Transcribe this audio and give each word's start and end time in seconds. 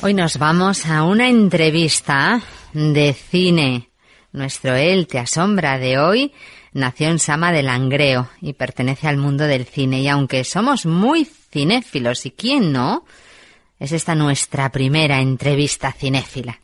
Hoy 0.00 0.14
nos 0.14 0.38
vamos 0.38 0.86
a 0.86 1.02
una 1.02 1.28
entrevista 1.28 2.40
de 2.72 3.12
cine. 3.14 3.90
Nuestro 4.30 4.76
Él 4.76 5.08
te 5.08 5.18
asombra 5.18 5.76
de 5.78 5.98
hoy 5.98 6.32
nació 6.72 7.08
en 7.08 7.18
Sama 7.18 7.50
de 7.50 7.64
Langreo 7.64 8.30
y 8.40 8.52
pertenece 8.52 9.08
al 9.08 9.16
mundo 9.16 9.44
del 9.44 9.66
cine. 9.66 10.00
Y 10.00 10.08
aunque 10.08 10.44
somos 10.44 10.86
muy 10.86 11.24
cinéfilos, 11.24 12.26
¿y 12.26 12.30
quién 12.30 12.72
no? 12.72 13.04
Es 13.80 13.90
esta 13.90 14.14
nuestra 14.14 14.70
primera 14.70 15.20
entrevista 15.20 15.90
cinéfila. 15.90 16.60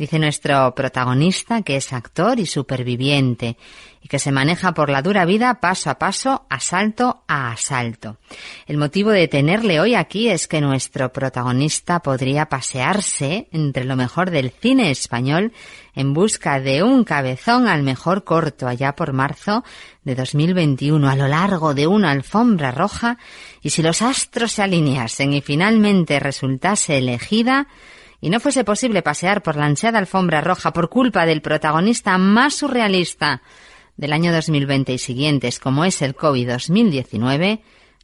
Dice 0.00 0.18
nuestro 0.18 0.74
protagonista 0.74 1.60
que 1.60 1.76
es 1.76 1.92
actor 1.92 2.40
y 2.40 2.46
superviviente 2.46 3.58
y 4.00 4.08
que 4.08 4.18
se 4.18 4.32
maneja 4.32 4.72
por 4.72 4.88
la 4.88 5.02
dura 5.02 5.26
vida 5.26 5.60
paso 5.60 5.90
a 5.90 5.98
paso, 5.98 6.46
asalto 6.48 7.22
a 7.28 7.52
asalto. 7.52 8.16
El 8.66 8.78
motivo 8.78 9.10
de 9.10 9.28
tenerle 9.28 9.78
hoy 9.78 9.94
aquí 9.94 10.30
es 10.30 10.48
que 10.48 10.62
nuestro 10.62 11.12
protagonista 11.12 12.00
podría 12.00 12.46
pasearse 12.46 13.48
entre 13.52 13.84
lo 13.84 13.94
mejor 13.94 14.30
del 14.30 14.52
cine 14.52 14.90
español 14.90 15.52
en 15.94 16.14
busca 16.14 16.60
de 16.60 16.82
un 16.82 17.04
cabezón 17.04 17.68
al 17.68 17.82
mejor 17.82 18.24
corto 18.24 18.68
allá 18.68 18.96
por 18.96 19.12
marzo 19.12 19.64
de 20.02 20.14
2021 20.14 21.10
a 21.10 21.14
lo 21.14 21.28
largo 21.28 21.74
de 21.74 21.86
una 21.86 22.12
alfombra 22.12 22.70
roja 22.70 23.18
y 23.60 23.68
si 23.68 23.82
los 23.82 24.00
astros 24.00 24.52
se 24.52 24.62
alineasen 24.62 25.34
y 25.34 25.42
finalmente 25.42 26.18
resultase 26.20 26.96
elegida, 26.96 27.68
y 28.20 28.30
no 28.30 28.40
fuese 28.40 28.64
posible 28.64 29.02
pasear 29.02 29.42
por 29.42 29.56
la 29.56 29.66
ansiada 29.66 29.98
alfombra 29.98 30.40
roja 30.40 30.72
por 30.72 30.88
culpa 30.88 31.26
del 31.26 31.42
protagonista 31.42 32.18
más 32.18 32.54
surrealista 32.54 33.42
del 33.96 34.12
año 34.12 34.32
2020 34.32 34.92
y 34.92 34.98
siguientes, 34.98 35.58
como 35.58 35.84
es 35.84 36.00
el 36.02 36.16
COVID-2019, 36.16 37.60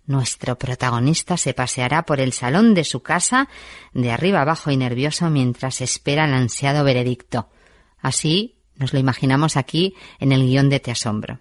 nuestro 0.06 0.56
protagonista 0.56 1.36
se 1.36 1.52
paseará 1.52 2.04
por 2.04 2.20
el 2.20 2.32
salón 2.32 2.74
de 2.74 2.84
su 2.84 3.00
casa, 3.02 3.48
de 3.92 4.12
arriba 4.12 4.42
abajo 4.42 4.70
y 4.70 4.76
nervioso, 4.76 5.30
mientras 5.30 5.80
espera 5.80 6.26
el 6.26 6.34
ansiado 6.34 6.84
veredicto. 6.84 7.48
Así 8.00 8.56
nos 8.76 8.92
lo 8.92 8.98
imaginamos 8.98 9.56
aquí 9.56 9.94
en 10.20 10.32
el 10.32 10.42
guion 10.42 10.68
de 10.68 10.80
Te 10.80 10.92
Asombro. 10.92 11.40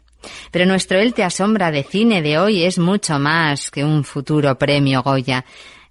Pero 0.52 0.66
nuestro 0.66 0.99
Él 0.99 1.14
Te 1.14 1.23
Asombra 1.23 1.69
de 1.69 1.83
cine 1.83 2.21
de 2.21 2.39
hoy 2.39 2.64
es 2.64 2.80
mucho 2.80 3.19
más 3.19 3.69
que 3.69 3.83
un 3.83 4.03
futuro 4.03 4.58
premio 4.58 5.03
Goya. 5.03 5.45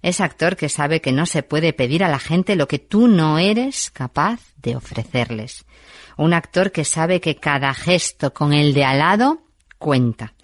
Es 0.05 0.21
actor 0.21 0.55
que 0.55 0.69
sabe 0.69 1.01
que 1.01 1.11
no 1.11 1.25
se 1.25 1.41
puede 1.41 1.73
pedir 1.73 2.03
a 2.03 2.09
la 2.09 2.19
gente 2.19 2.55
lo 2.55 2.67
que 2.67 2.77
tú 2.77 3.07
no 3.07 3.39
eres 3.39 3.89
capaz 3.89 4.39
de 4.57 4.75
ofrecerles. 4.75 5.65
Un 6.15 6.35
actor 6.35 6.71
que 6.71 6.85
sabe 6.85 7.19
que 7.19 7.37
cada 7.37 7.73
gesto 7.73 8.31
con 8.31 8.53
el 8.53 8.75
de 8.75 8.85
al 8.85 8.99
lado 8.99 9.41
cuenta. 9.79 10.35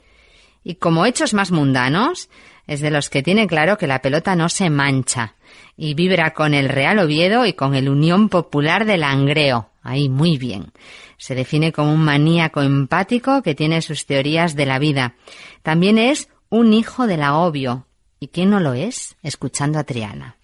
Y 0.64 0.78
como 0.78 1.06
hechos 1.06 1.36
más 1.36 1.52
mundanos, 1.52 2.28
es 2.66 2.82
de 2.82 2.90
los 2.90 3.12
que 3.12 3.22
tiene 3.22 3.46
claro 3.46 3.78
que 3.78 3.86
la 3.86 4.02
pelota 4.02 4.36
no 4.36 4.50
se 4.50 4.72
mancha 4.72 5.36
y 5.78 5.94
vibra 5.94 6.34
con 6.34 6.56
el 6.56 6.68
Real 6.68 6.98
Oviedo 6.98 7.46
y 7.46 7.54
con 7.54 7.76
el 7.76 7.88
Unión 7.88 8.30
Popular 8.30 8.86
de 8.86 8.98
Langreo. 8.98 9.70
Ahí 9.84 10.10
muy 10.10 10.40
bien. 10.40 10.72
Se 11.18 11.36
define 11.36 11.72
como 11.72 11.94
un 11.94 12.04
maníaco 12.04 12.64
empático 12.64 13.44
que 13.44 13.54
tiene 13.54 13.84
sus 13.84 14.08
teorías 14.08 14.56
de 14.56 14.66
la 14.66 14.80
vida. 14.80 15.14
También 15.62 16.00
es 16.00 16.30
un 16.50 16.74
hijo 16.74 17.06
del 17.06 17.22
agobio, 17.22 17.86
¿Y 18.24 18.28
quién 18.28 18.52
no 18.52 18.60
lo 18.60 18.76
es? 18.76 19.16
Escuchando 19.24 19.80
a 19.80 19.84
Triana. 19.84 20.36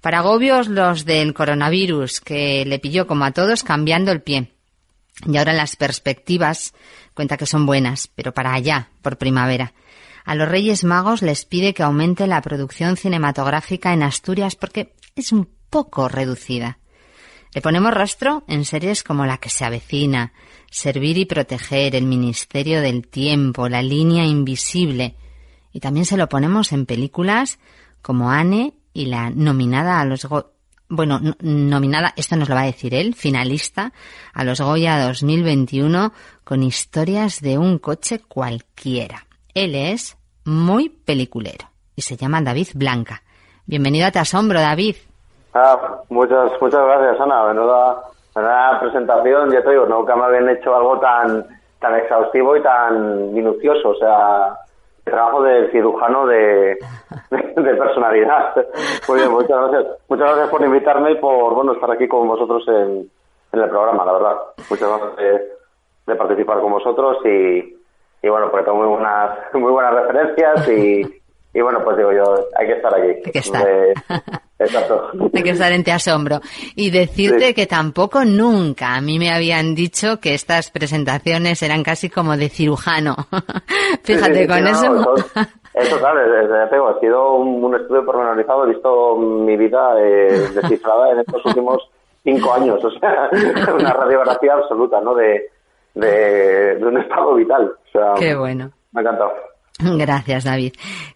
Para 0.00 0.20
agobios 0.20 0.66
los 0.66 1.04
del 1.04 1.34
coronavirus, 1.34 2.22
que 2.22 2.64
le 2.64 2.78
pilló 2.78 3.06
como 3.06 3.26
a 3.26 3.32
todos 3.32 3.64
cambiando 3.64 4.12
el 4.12 4.22
pie. 4.22 4.54
Y 5.26 5.36
ahora 5.36 5.52
las 5.52 5.76
perspectivas 5.76 6.72
cuenta 7.12 7.36
que 7.36 7.44
son 7.44 7.66
buenas, 7.66 8.08
pero 8.14 8.32
para 8.32 8.54
allá, 8.54 8.88
por 9.02 9.18
primavera. 9.18 9.74
A 10.24 10.34
los 10.36 10.48
Reyes 10.48 10.84
Magos 10.84 11.20
les 11.20 11.44
pide 11.44 11.74
que 11.74 11.82
aumente 11.82 12.26
la 12.26 12.40
producción 12.40 12.96
cinematográfica 12.96 13.92
en 13.92 14.04
Asturias 14.04 14.56
porque 14.56 14.94
es 15.14 15.30
un 15.30 15.50
poco 15.68 16.08
reducida. 16.08 16.78
Le 17.52 17.60
ponemos 17.60 17.92
rostro 17.92 18.42
en 18.48 18.64
series 18.64 19.02
como 19.02 19.26
La 19.26 19.36
que 19.36 19.50
se 19.50 19.66
avecina, 19.66 20.32
Servir 20.70 21.18
y 21.18 21.26
proteger, 21.26 21.94
El 21.94 22.06
Ministerio 22.06 22.80
del 22.80 23.06
Tiempo, 23.06 23.68
La 23.68 23.82
línea 23.82 24.24
invisible, 24.24 25.14
y 25.78 25.80
también 25.80 26.06
se 26.06 26.16
lo 26.16 26.28
ponemos 26.28 26.72
en 26.72 26.86
películas 26.86 27.60
como 28.02 28.32
Anne 28.32 28.72
y 28.92 29.06
la 29.06 29.30
nominada 29.30 30.00
a 30.00 30.04
los 30.04 30.26
bueno, 30.88 31.20
nominada, 31.40 32.14
esto 32.16 32.34
nos 32.34 32.48
lo 32.48 32.56
va 32.56 32.62
a 32.62 32.64
decir 32.64 32.94
él, 32.94 33.14
finalista 33.14 33.92
a 34.34 34.42
los 34.42 34.60
Goya 34.60 35.06
2021 35.06 36.10
con 36.42 36.64
historias 36.64 37.40
de 37.42 37.58
un 37.58 37.78
coche 37.78 38.20
cualquiera. 38.26 39.18
Él 39.54 39.76
es 39.76 40.18
muy 40.44 40.88
peliculero 40.88 41.66
y 41.94 42.02
se 42.02 42.16
llama 42.16 42.42
David 42.42 42.70
Blanca. 42.74 43.22
Bienvenido 43.64 44.08
a 44.08 44.10
Te 44.10 44.18
Asombro, 44.18 44.58
David. 44.58 44.96
Ah, 45.54 46.00
muchas, 46.08 46.50
muchas 46.60 46.84
gracias, 46.84 47.20
Ana. 47.20 47.44
Menuda, 47.52 48.02
menuda 48.34 48.80
presentación. 48.80 49.52
Ya 49.52 49.62
te 49.62 49.70
digo, 49.70 49.86
nunca 49.86 50.16
me 50.16 50.24
habían 50.24 50.48
hecho 50.48 50.74
algo 50.74 50.98
tan, 50.98 51.46
tan 51.78 51.94
exhaustivo 51.94 52.56
y 52.56 52.62
tan 52.64 53.32
minucioso. 53.32 53.90
O 53.90 53.94
sea, 53.94 54.58
trabajo 55.08 55.42
de 55.42 55.70
cirujano 55.70 56.26
de, 56.26 56.78
de, 57.30 57.74
personalidad. 57.74 58.54
Muy 59.08 59.18
bien, 59.18 59.30
muchas 59.30 59.70
gracias. 59.70 59.98
Muchas 60.08 60.26
gracias 60.26 60.48
por 60.48 60.64
invitarme 60.64 61.12
y 61.12 61.16
por 61.16 61.54
bueno 61.54 61.72
estar 61.72 61.90
aquí 61.90 62.08
con 62.08 62.26
vosotros 62.28 62.66
en, 62.68 63.10
en 63.52 63.60
el 63.60 63.68
programa, 63.68 64.04
la 64.04 64.12
verdad. 64.12 64.36
Muchas 64.70 64.88
gracias 64.88 65.42
de, 66.06 66.14
participar 66.16 66.60
con 66.60 66.72
vosotros 66.72 67.18
y, 67.24 67.76
y 68.22 68.28
bueno, 68.28 68.50
porque 68.50 68.64
tengo 68.64 68.78
muy 68.78 68.88
buenas, 68.88 69.38
muy 69.54 69.72
buenas 69.72 69.94
referencias 69.94 70.68
y, 70.68 71.17
y 71.58 71.60
bueno, 71.60 71.80
pues 71.82 71.96
digo 71.96 72.12
yo, 72.12 72.22
hay 72.56 72.68
que 72.68 72.72
estar 72.74 72.94
aquí. 72.94 73.08
Hay 73.08 73.32
que 73.32 73.38
estar. 73.40 73.66
exacto. 74.60 75.10
Hay 75.34 75.42
que 75.42 75.50
estar 75.50 75.72
en 75.72 75.82
te 75.82 75.90
asombro. 75.90 76.38
Y 76.76 76.92
decirte 76.92 77.52
que 77.52 77.66
tampoco 77.66 78.24
nunca 78.24 78.94
a 78.94 79.00
mí 79.00 79.18
me 79.18 79.32
habían 79.32 79.74
dicho 79.74 80.20
que 80.20 80.34
estas 80.34 80.70
presentaciones 80.70 81.60
eran 81.64 81.82
casi 81.82 82.10
como 82.10 82.36
de 82.36 82.48
cirujano. 82.48 83.16
Fíjate, 84.04 84.46
con 84.46 84.68
eso... 84.68 85.16
eso, 85.74 85.98
claro, 85.98 86.20
ha 86.20 87.00
sido 87.00 87.34
un, 87.34 87.74
estudio 87.74 88.04
pormenorizado, 88.04 88.64
he 88.64 88.68
visto 88.68 89.16
mi 89.16 89.56
vida 89.56 90.00
eh, 90.00 90.50
descifrada 90.54 91.10
en 91.10 91.18
estos 91.18 91.44
últimos 91.44 91.90
cinco 92.22 92.54
años, 92.54 92.84
o 92.84 92.90
sea, 93.00 93.28
una 93.74 93.92
radiografía 93.94 94.54
absoluta, 94.54 95.00
¿no? 95.00 95.12
De, 95.16 95.50
de, 95.94 96.76
de 96.76 96.86
un 96.86 96.98
estado 96.98 97.34
vital. 97.34 97.72
O 97.88 97.90
sea, 97.90 98.14
Qué 98.16 98.36
bueno. 98.36 98.70
Me 98.92 99.00
ha 99.00 99.02
encantado. 99.02 99.47
Gracias, 99.78 100.44
David. 100.44 100.72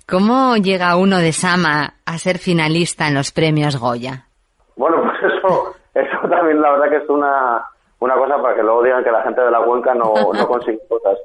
¿Cómo 0.08 0.56
llega 0.56 0.96
uno 0.96 1.18
de 1.18 1.32
Sama 1.32 1.94
a 2.06 2.18
ser 2.18 2.38
finalista 2.38 3.08
en 3.08 3.14
los 3.14 3.32
premios 3.32 3.78
Goya? 3.78 4.26
Bueno, 4.76 5.02
pues 5.02 5.32
eso, 5.32 5.74
eso 5.94 6.28
también 6.28 6.60
la 6.60 6.72
verdad 6.72 6.90
que 6.90 7.04
es 7.04 7.08
una, 7.08 7.64
una 8.00 8.14
cosa 8.14 8.40
para 8.40 8.54
que 8.54 8.62
luego 8.62 8.82
digan 8.82 9.04
que 9.04 9.10
la 9.10 9.22
gente 9.22 9.40
de 9.40 9.50
la 9.50 9.62
cuenca 9.62 9.94
no, 9.94 10.14
no 10.32 10.46
consigue 10.46 10.78
cosas. 10.88 11.18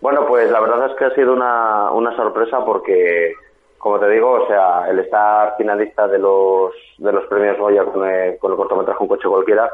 Bueno, 0.00 0.26
pues 0.26 0.50
la 0.50 0.60
verdad 0.60 0.90
es 0.90 0.96
que 0.96 1.06
ha 1.06 1.14
sido 1.14 1.32
una, 1.32 1.90
una 1.90 2.14
sorpresa 2.14 2.62
porque, 2.64 3.32
como 3.78 3.98
te 3.98 4.08
digo, 4.10 4.32
o 4.32 4.46
sea, 4.46 4.88
el 4.90 4.98
estar 4.98 5.56
finalista 5.56 6.06
de 6.06 6.18
los, 6.18 6.72
de 6.98 7.12
los 7.12 7.24
premios 7.26 7.58
Goya 7.58 7.84
con 7.84 8.06
el, 8.06 8.38
con 8.38 8.50
el 8.52 8.56
cortometraje 8.56 9.02
Un 9.02 9.08
coche 9.08 9.28
cualquiera, 9.28 9.70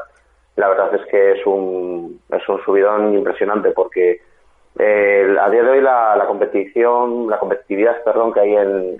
la 0.55 0.69
verdad 0.69 0.95
es 0.95 1.05
que 1.07 1.33
es 1.33 1.45
un, 1.45 2.21
es 2.29 2.47
un 2.47 2.63
subidón 2.63 3.13
impresionante 3.13 3.71
porque 3.71 4.21
eh, 4.79 5.35
a 5.39 5.49
día 5.49 5.63
de 5.63 5.69
hoy 5.69 5.81
la, 5.81 6.23
competición, 6.27 7.29
la 7.29 7.39
competitividad, 7.39 8.03
perdón, 8.03 8.33
que 8.33 8.39
hay 8.39 8.55
en, 8.55 8.97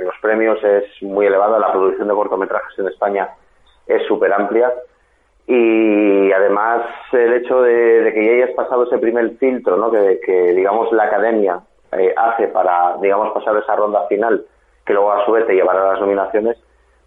los 0.00 0.14
premios 0.20 0.62
es 0.64 0.84
muy 1.02 1.26
elevada. 1.26 1.58
La 1.58 1.72
producción 1.72 2.08
de 2.08 2.14
cortometrajes 2.14 2.78
en 2.78 2.88
España 2.88 3.28
es 3.86 4.02
súper 4.06 4.32
amplia 4.32 4.72
y 5.46 6.32
además 6.32 6.86
el 7.12 7.34
hecho 7.34 7.60
de, 7.60 8.12
que 8.14 8.24
ya 8.24 8.32
hayas 8.32 8.56
pasado 8.56 8.84
ese 8.84 8.98
primer 8.98 9.36
filtro, 9.36 9.76
¿no? 9.76 9.90
Que, 9.90 10.52
digamos 10.54 10.90
la 10.92 11.04
academia 11.04 11.60
eh, 11.92 12.14
hace 12.16 12.48
para, 12.48 12.96
digamos, 13.00 13.32
pasar 13.34 13.56
esa 13.58 13.76
ronda 13.76 14.06
final, 14.08 14.44
que 14.86 14.94
luego 14.94 15.12
a 15.12 15.24
su 15.26 15.32
vez 15.32 15.46
te 15.46 15.54
llevará 15.54 15.82
a 15.82 15.92
las 15.92 16.00
nominaciones, 16.00 16.56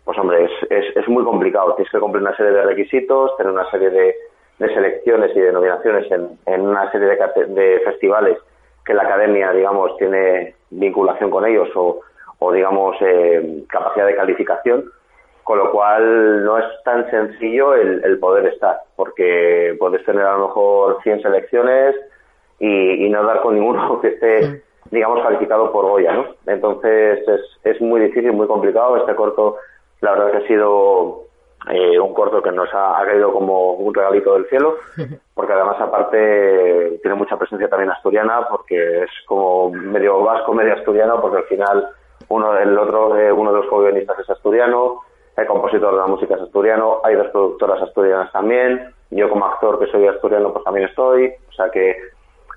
pues 0.06 0.18
hombre, 0.20 0.46
es, 0.46 0.52
es, 0.70 0.96
es 0.96 1.08
muy 1.08 1.24
complicado. 1.24 1.74
Tienes 1.74 1.92
que 1.92 2.00
cumplir 2.00 2.22
una 2.22 2.38
serie 2.38 2.52
de 2.54 2.62
requisitos, 2.62 3.36
tener 3.38 3.52
una 3.52 3.70
serie 3.72 3.90
de 3.90 4.16
de 4.60 4.74
selecciones 4.74 5.36
y 5.36 5.40
de 5.40 5.52
nominaciones 5.52 6.12
en, 6.12 6.30
en 6.46 6.62
una 6.62 6.92
serie 6.92 7.08
de, 7.08 7.46
de, 7.48 7.80
festivales 7.82 8.38
que 8.86 8.94
la 8.94 9.04
academia, 9.04 9.52
digamos, 9.52 9.96
tiene 9.98 10.56
vinculación 10.72 11.30
con 11.30 11.46
ellos 11.46 11.70
o, 11.76 12.02
o 12.40 12.52
digamos, 12.52 12.96
eh, 13.02 13.64
capacidad 13.70 14.08
de 14.08 14.16
calificación, 14.16 14.86
con 15.44 15.60
lo 15.60 15.72
cual 15.72 16.44
no 16.44 16.58
es 16.58 16.66
tan 16.84 17.10
sencillo 17.10 17.76
el, 17.76 18.04
el, 18.04 18.20
poder 18.20 18.48
estar, 18.48 18.80
porque 18.96 19.76
puedes 19.80 20.04
tener 20.06 20.24
a 20.24 20.38
lo 20.38 20.48
mejor 20.48 21.02
100 21.04 21.22
selecciones 21.22 21.96
y, 22.60 23.06
y 23.06 23.10
no 23.10 23.24
dar 23.24 23.42
con 23.42 23.56
ninguno 23.56 24.00
que 24.02 24.10
esté, 24.10 24.64
digamos, 24.90 25.22
calificado 25.22 25.72
por 25.72 25.86
Goya, 25.86 26.14
¿no? 26.14 26.26
Entonces 26.48 27.20
es, 27.28 27.42
es 27.64 27.82
muy 27.82 28.02
difícil, 28.02 28.32
muy 28.34 28.48
complicado. 28.48 28.98
Este 28.98 29.16
corto, 29.16 29.58
la 30.02 30.12
verdad 30.12 30.32
que 30.32 30.38
ha 30.38 30.48
sido 30.48 31.27
eh, 31.70 32.00
un 32.00 32.14
corto 32.14 32.42
que 32.42 32.52
nos 32.52 32.70
ha, 32.74 33.04
caído 33.06 33.32
como 33.34 33.74
un 33.74 33.94
regalito 33.94 34.34
del 34.34 34.48
cielo, 34.48 34.78
porque 35.34 35.54
además 35.54 35.78
aparte 35.80 37.00
tiene 37.02 37.16
mucha 37.16 37.38
presencia 37.38 37.70
también 37.70 37.92
asturiana, 37.92 38.48
porque 38.50 39.04
es 39.04 39.10
como 39.26 39.70
medio 39.72 40.22
vasco, 40.22 40.54
medio 40.54 40.74
asturiano, 40.74 41.20
porque 41.22 41.38
al 41.38 41.44
final 41.46 41.90
uno 42.30 42.58
el 42.58 42.78
otro 42.78 43.18
eh, 43.18 43.32
uno 43.32 43.52
de 43.52 43.60
los 43.60 43.68
co 43.68 43.88
es 43.88 44.30
asturiano, 44.30 45.02
el 45.36 45.46
compositor 45.46 45.94
de 45.94 46.00
la 46.00 46.08
música 46.08 46.36
es 46.36 46.42
asturiano, 46.42 47.02
hay 47.04 47.16
dos 47.16 47.28
productoras 47.28 47.82
asturianas 47.82 48.32
también, 48.32 48.94
yo 49.12 49.30
como 49.30 49.46
actor 49.46 49.80
que 49.80 49.92
soy 49.92 50.08
asturiano 50.08 50.52
pues 50.52 50.64
también 50.64 50.88
estoy, 50.88 51.32
o 51.50 51.54
sea 51.54 51.70
que 51.70 51.96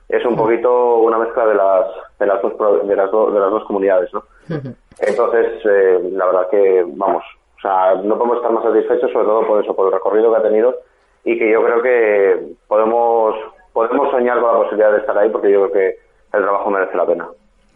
es 0.09 0.25
un 0.25 0.37
poquito 0.37 0.97
una 0.97 1.19
mezcla 1.19 1.47
de 1.47 1.55
las 1.55 1.87
de 2.19 2.27
las 2.27 2.43
dos 2.43 2.53
de 2.59 2.97
las, 2.97 3.11
de 3.11 3.41
las 3.41 3.51
dos 3.51 3.65
comunidades, 3.65 4.13
¿no? 4.13 4.25
Entonces, 5.01 5.65
eh, 5.65 5.99
la 6.13 6.27
verdad 6.27 6.49
que 6.51 6.85
vamos, 6.87 7.25
o 7.61 7.63
sea, 7.63 7.95
no 8.03 8.17
podemos 8.17 8.39
estar 8.39 8.53
más 8.53 8.65
satisfechos 8.65 9.13
sobre 9.13 9.27
todo 9.27 9.47
por 9.47 9.63
eso, 9.63 9.77
por 9.77 9.87
el 9.87 9.93
recorrido 9.93 10.33
que 10.33 10.39
ha 10.39 10.43
tenido 10.43 10.75
y 11.25 11.39
que 11.39 11.53
yo 11.53 11.63
creo 11.63 11.83
que 11.83 12.55
podemos 12.67 13.35
podemos 13.75 14.11
soñar 14.11 14.41
con 14.41 14.51
la 14.51 14.63
posibilidad 14.63 14.93
de 14.93 14.99
estar 14.99 15.17
ahí 15.19 15.29
porque 15.29 15.53
yo 15.53 15.69
creo 15.69 15.73
que 15.73 16.37
el 16.37 16.43
trabajo 16.43 16.71
merece 16.71 16.97
la 16.97 17.07
pena. 17.07 17.29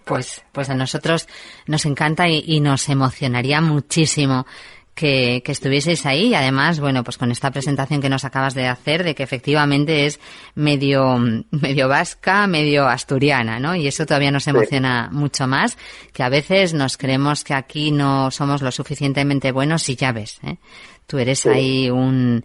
Pues, 0.07 0.45
pues 0.53 0.71
a 0.71 0.75
nosotros 0.75 1.29
nos 1.67 1.85
encanta 1.85 2.29
y, 2.29 2.43
y 2.47 2.61
nos 2.61 2.89
emocionaría 2.89 3.61
muchísimo 3.61 4.47
que, 4.95 5.43
que, 5.45 5.53
estuvieseis 5.53 6.07
ahí 6.07 6.29
y 6.29 6.35
además, 6.35 6.81
bueno, 6.81 7.03
pues 7.03 7.19
con 7.19 7.31
esta 7.31 7.51
presentación 7.51 8.01
que 8.01 8.09
nos 8.09 8.25
acabas 8.25 8.55
de 8.55 8.67
hacer 8.67 9.03
de 9.03 9.15
que 9.15 9.23
efectivamente 9.23 10.07
es 10.07 10.21
medio, 10.55 11.19
medio 11.51 11.89
vasca, 11.89 12.47
medio 12.47 12.87
asturiana, 12.87 13.59
¿no? 13.59 13.75
Y 13.75 13.87
eso 13.87 14.07
todavía 14.07 14.31
nos 14.31 14.47
emociona 14.47 15.09
sí. 15.11 15.17
mucho 15.17 15.47
más, 15.47 15.77
que 16.13 16.23
a 16.23 16.29
veces 16.29 16.75
nos 16.75 16.97
creemos 16.97 17.45
que 17.45 17.55
aquí 17.55 17.91
no 17.91 18.31
somos 18.31 18.63
lo 18.63 18.71
suficientemente 18.71 19.53
buenos 19.53 19.89
y 19.89 19.97
ya 19.97 20.13
ves, 20.13 20.39
¿eh? 20.43 20.59
Tú 21.07 21.19
eres 21.19 21.41
sí. 21.41 21.49
ahí 21.51 21.91
un, 21.91 22.45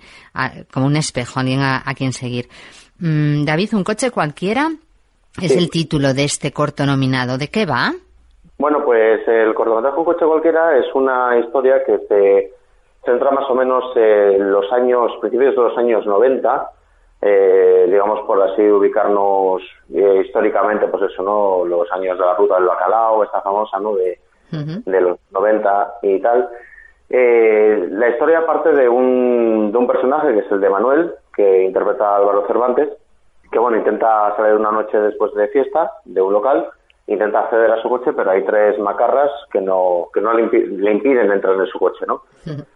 como 0.72 0.86
un 0.86 0.98
espejo, 0.98 1.40
alguien 1.40 1.62
a, 1.62 1.82
a 1.86 1.94
quien 1.94 2.12
seguir. 2.12 2.50
Mm, 3.00 3.46
David, 3.46 3.74
un 3.74 3.86
coche 3.86 4.12
cualquiera 4.12 4.70
es 5.42 5.52
sí. 5.54 5.58
el 5.58 5.70
título 5.70 6.14
de 6.14 6.26
este 6.26 6.52
corto 6.52 6.86
nominado. 6.86 7.38
¿De 7.38 7.50
qué 7.50 7.66
va? 7.66 7.94
Bueno, 8.60 8.84
pues 8.84 9.26
el 9.26 9.54
cortometraje 9.54 9.98
Un 9.98 10.04
coche 10.06 10.26
cualquiera 10.26 10.78
es 10.78 10.94
una 10.94 11.38
historia 11.38 11.82
que 11.86 11.98
se 12.10 12.54
centra 13.06 13.32
más 13.32 13.50
o 13.50 13.56
menos 13.56 13.86
en 13.96 14.52
los 14.52 14.70
años, 14.74 15.14
principios 15.22 15.56
de 15.56 15.62
los 15.62 15.78
años 15.78 16.06
90, 16.06 16.70
eh, 17.22 17.86
digamos 17.90 18.20
por 18.28 18.42
así 18.42 18.62
ubicarnos 18.62 19.62
eh, 19.94 20.24
históricamente, 20.26 20.88
pues 20.88 21.10
eso, 21.10 21.24
¿no? 21.24 21.64
Los 21.64 21.90
años 21.94 22.18
de 22.20 22.26
la 22.26 22.36
ruta 22.36 22.56
del 22.56 22.66
bacalao, 22.66 23.24
esta 23.24 23.42
famosa, 23.42 23.80
¿no? 23.80 23.96
De, 23.96 24.20
uh 24.52 24.56
-huh. 24.58 24.84
de 24.84 25.02
los 25.02 25.18
90 25.32 25.94
y 26.02 26.20
tal. 26.20 26.50
Eh, 27.10 27.88
la 27.92 28.10
historia 28.10 28.46
parte 28.46 28.74
de 28.74 28.90
un, 28.90 29.72
de 29.72 29.78
un 29.78 29.88
personaje 29.88 30.34
que 30.34 30.40
es 30.40 30.52
el 30.52 30.60
de 30.60 30.70
Manuel, 30.70 31.14
que 31.34 31.64
interpreta 31.64 32.10
a 32.10 32.18
Álvaro 32.18 32.46
Cervantes, 32.46 32.90
que 33.50 33.58
bueno, 33.58 33.78
intenta 33.78 34.36
salir 34.36 34.56
una 34.56 34.72
noche 34.72 35.00
después 35.00 35.34
de 35.34 35.48
fiesta 35.48 35.94
de 36.04 36.22
un 36.22 36.34
local 36.34 36.70
intenta 37.10 37.40
acceder 37.40 37.72
a 37.72 37.82
su 37.82 37.90
coche, 37.90 38.14
pero 38.14 38.30
hay 38.32 38.44
tres 38.46 38.78
macarras 38.80 39.32
que 39.52 39.60
no, 39.62 40.08
que 40.14 40.22
no 40.22 40.32
le, 40.34 40.44
impi 40.44 40.60
le 40.66 40.92
impiden 40.92 41.32
entrar 41.32 41.56
en 41.56 41.66
su 41.66 41.80
coche, 41.80 42.06
¿no? 42.08 42.22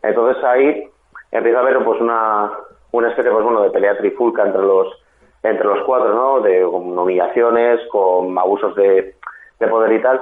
Entonces 0.02 0.44
ahí 0.44 0.90
empieza 1.32 1.60
a 1.60 1.62
haber 1.62 1.84
pues 1.86 2.02
una, 2.02 2.52
una 2.92 3.10
especie 3.10 3.32
pues 3.32 3.44
bueno 3.44 3.62
de 3.62 3.70
pelea 3.70 3.98
trifulca 3.98 4.44
entre 4.44 4.62
los 4.62 4.88
entre 5.44 5.66
los 5.66 5.84
cuatro, 5.86 6.14
¿no? 6.14 6.40
De 6.42 6.64
con 6.64 6.98
humillaciones, 6.98 7.80
con 7.92 8.38
abusos 8.38 8.76
de, 8.76 9.16
de 9.60 9.68
poder 9.68 9.92
y 9.92 10.02
tal. 10.02 10.22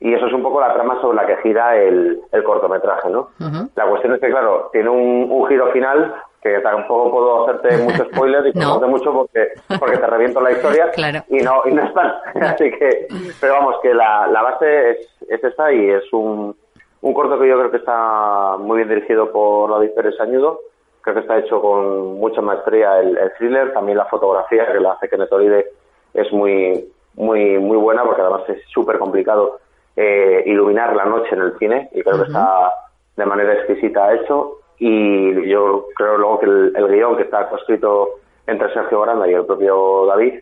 Y 0.00 0.12
eso 0.14 0.26
es 0.26 0.32
un 0.32 0.42
poco 0.42 0.60
la 0.60 0.74
trama 0.74 1.00
sobre 1.00 1.16
la 1.16 1.26
que 1.26 1.36
gira 1.42 1.76
el, 1.76 2.20
el 2.32 2.42
cortometraje, 2.42 3.08
¿no? 3.10 3.28
Uh 3.40 3.44
-huh. 3.44 3.70
La 3.76 3.86
cuestión 3.86 4.14
es 4.14 4.20
que, 4.20 4.30
claro, 4.30 4.70
tiene 4.72 4.88
un, 4.90 5.28
un 5.30 5.46
giro 5.48 5.70
final 5.72 6.14
que 6.44 6.60
tampoco 6.60 7.10
puedo 7.10 7.48
hacerte 7.48 7.76
mucho 7.84 8.04
spoiler 8.04 8.46
y 8.46 8.52
no. 8.52 8.78
mucho 8.86 9.12
porque 9.12 9.48
porque 9.80 9.96
te 9.96 10.06
reviento 10.06 10.40
la 10.42 10.52
historia 10.52 10.90
claro. 10.90 11.24
y 11.30 11.38
no 11.38 11.62
y 11.64 11.72
no 11.72 11.82
están 11.82 12.12
así 12.42 12.70
que 12.70 13.08
pero 13.40 13.54
vamos 13.54 13.76
que 13.82 13.94
la, 13.94 14.26
la 14.26 14.42
base 14.42 14.90
es, 14.90 14.98
es 15.28 15.42
esta 15.42 15.72
y 15.72 15.90
es 15.90 16.04
un, 16.12 16.54
un 17.00 17.14
corto 17.14 17.40
que 17.40 17.48
yo 17.48 17.58
creo 17.58 17.70
que 17.70 17.78
está 17.78 18.56
muy 18.58 18.76
bien 18.76 18.90
dirigido 18.90 19.32
por 19.32 19.70
David 19.70 19.92
Pérez 19.96 20.20
Añudo 20.20 20.60
creo 21.00 21.14
que 21.14 21.22
está 21.22 21.38
hecho 21.38 21.62
con 21.62 22.18
mucha 22.18 22.42
maestría 22.42 23.00
el, 23.00 23.16
el 23.16 23.32
thriller 23.38 23.72
también 23.72 23.96
la 23.96 24.04
fotografía 24.04 24.70
que 24.70 24.80
la 24.80 24.92
hace 24.92 25.08
Kenneth 25.08 25.32
Oride 25.32 25.70
es 26.12 26.30
muy 26.30 26.92
muy 27.14 27.58
muy 27.58 27.78
buena 27.78 28.04
porque 28.04 28.20
además 28.20 28.42
es 28.48 28.58
súper 28.68 28.98
complicado 28.98 29.60
eh, 29.96 30.42
iluminar 30.44 30.94
la 30.94 31.06
noche 31.06 31.30
en 31.32 31.40
el 31.40 31.58
cine 31.58 31.88
y 31.94 32.02
creo 32.02 32.16
uh 32.16 32.18
-huh. 32.18 32.22
que 32.22 32.26
está 32.26 32.74
de 33.16 33.24
manera 33.24 33.54
exquisita 33.54 34.12
hecho 34.12 34.58
y 34.78 35.48
yo 35.48 35.86
creo 35.96 36.18
luego 36.18 36.40
que 36.40 36.46
el, 36.46 36.72
el 36.76 36.88
guion 36.88 37.16
que 37.16 37.22
está 37.22 37.48
escrito 37.56 38.20
entre 38.46 38.72
Sergio 38.72 39.00
Baranda 39.00 39.28
y 39.28 39.34
el 39.34 39.46
propio 39.46 40.06
David, 40.06 40.40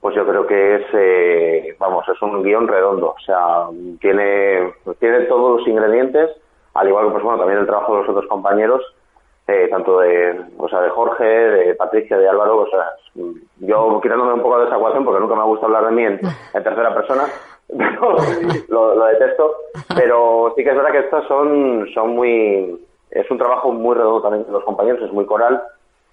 pues 0.00 0.14
yo 0.14 0.26
creo 0.26 0.46
que 0.46 0.76
es, 0.76 0.86
eh, 0.92 1.76
vamos, 1.78 2.08
es 2.08 2.20
un 2.22 2.42
guion 2.42 2.68
redondo, 2.68 3.14
o 3.16 3.20
sea, 3.24 3.66
tiene, 4.00 4.72
tiene 5.00 5.20
todos 5.22 5.58
los 5.58 5.68
ingredientes, 5.68 6.30
al 6.74 6.88
igual 6.88 7.06
que, 7.06 7.12
pues 7.12 7.24
bueno, 7.24 7.38
también 7.38 7.60
el 7.60 7.66
trabajo 7.66 7.94
de 7.94 8.00
los 8.00 8.08
otros 8.10 8.26
compañeros, 8.28 8.82
eh, 9.48 9.66
tanto 9.70 9.98
de, 10.00 10.40
o 10.58 10.68
sea, 10.68 10.82
de 10.82 10.90
Jorge, 10.90 11.24
de 11.24 11.74
Patricia, 11.74 12.18
de 12.18 12.28
Álvaro, 12.28 12.58
o 12.58 12.68
sea, 12.68 12.84
yo 13.60 14.00
quitándome 14.00 14.34
un 14.34 14.42
poco 14.42 14.60
de 14.60 14.66
esa 14.66 14.76
ecuación 14.76 15.04
porque 15.04 15.20
nunca 15.20 15.34
me 15.34 15.44
gusta 15.44 15.66
hablar 15.66 15.86
de 15.86 15.92
mí 15.92 16.04
en, 16.04 16.20
en 16.54 16.62
tercera 16.62 16.94
persona, 16.94 17.24
pero 17.76 18.16
lo, 18.68 18.94
lo 18.94 19.04
detesto, 19.06 19.56
pero 19.96 20.52
sí 20.54 20.62
que 20.62 20.70
es 20.70 20.76
verdad 20.76 20.92
que 20.92 20.98
estas 20.98 21.26
son, 21.26 21.88
son 21.92 22.10
muy, 22.10 22.78
es 23.10 23.30
un 23.30 23.38
trabajo 23.38 23.72
muy 23.72 23.94
redondo 23.94 24.22
también 24.22 24.44
de 24.44 24.52
los 24.52 24.64
compañeros, 24.64 25.02
es 25.02 25.12
muy 25.12 25.26
coral 25.26 25.62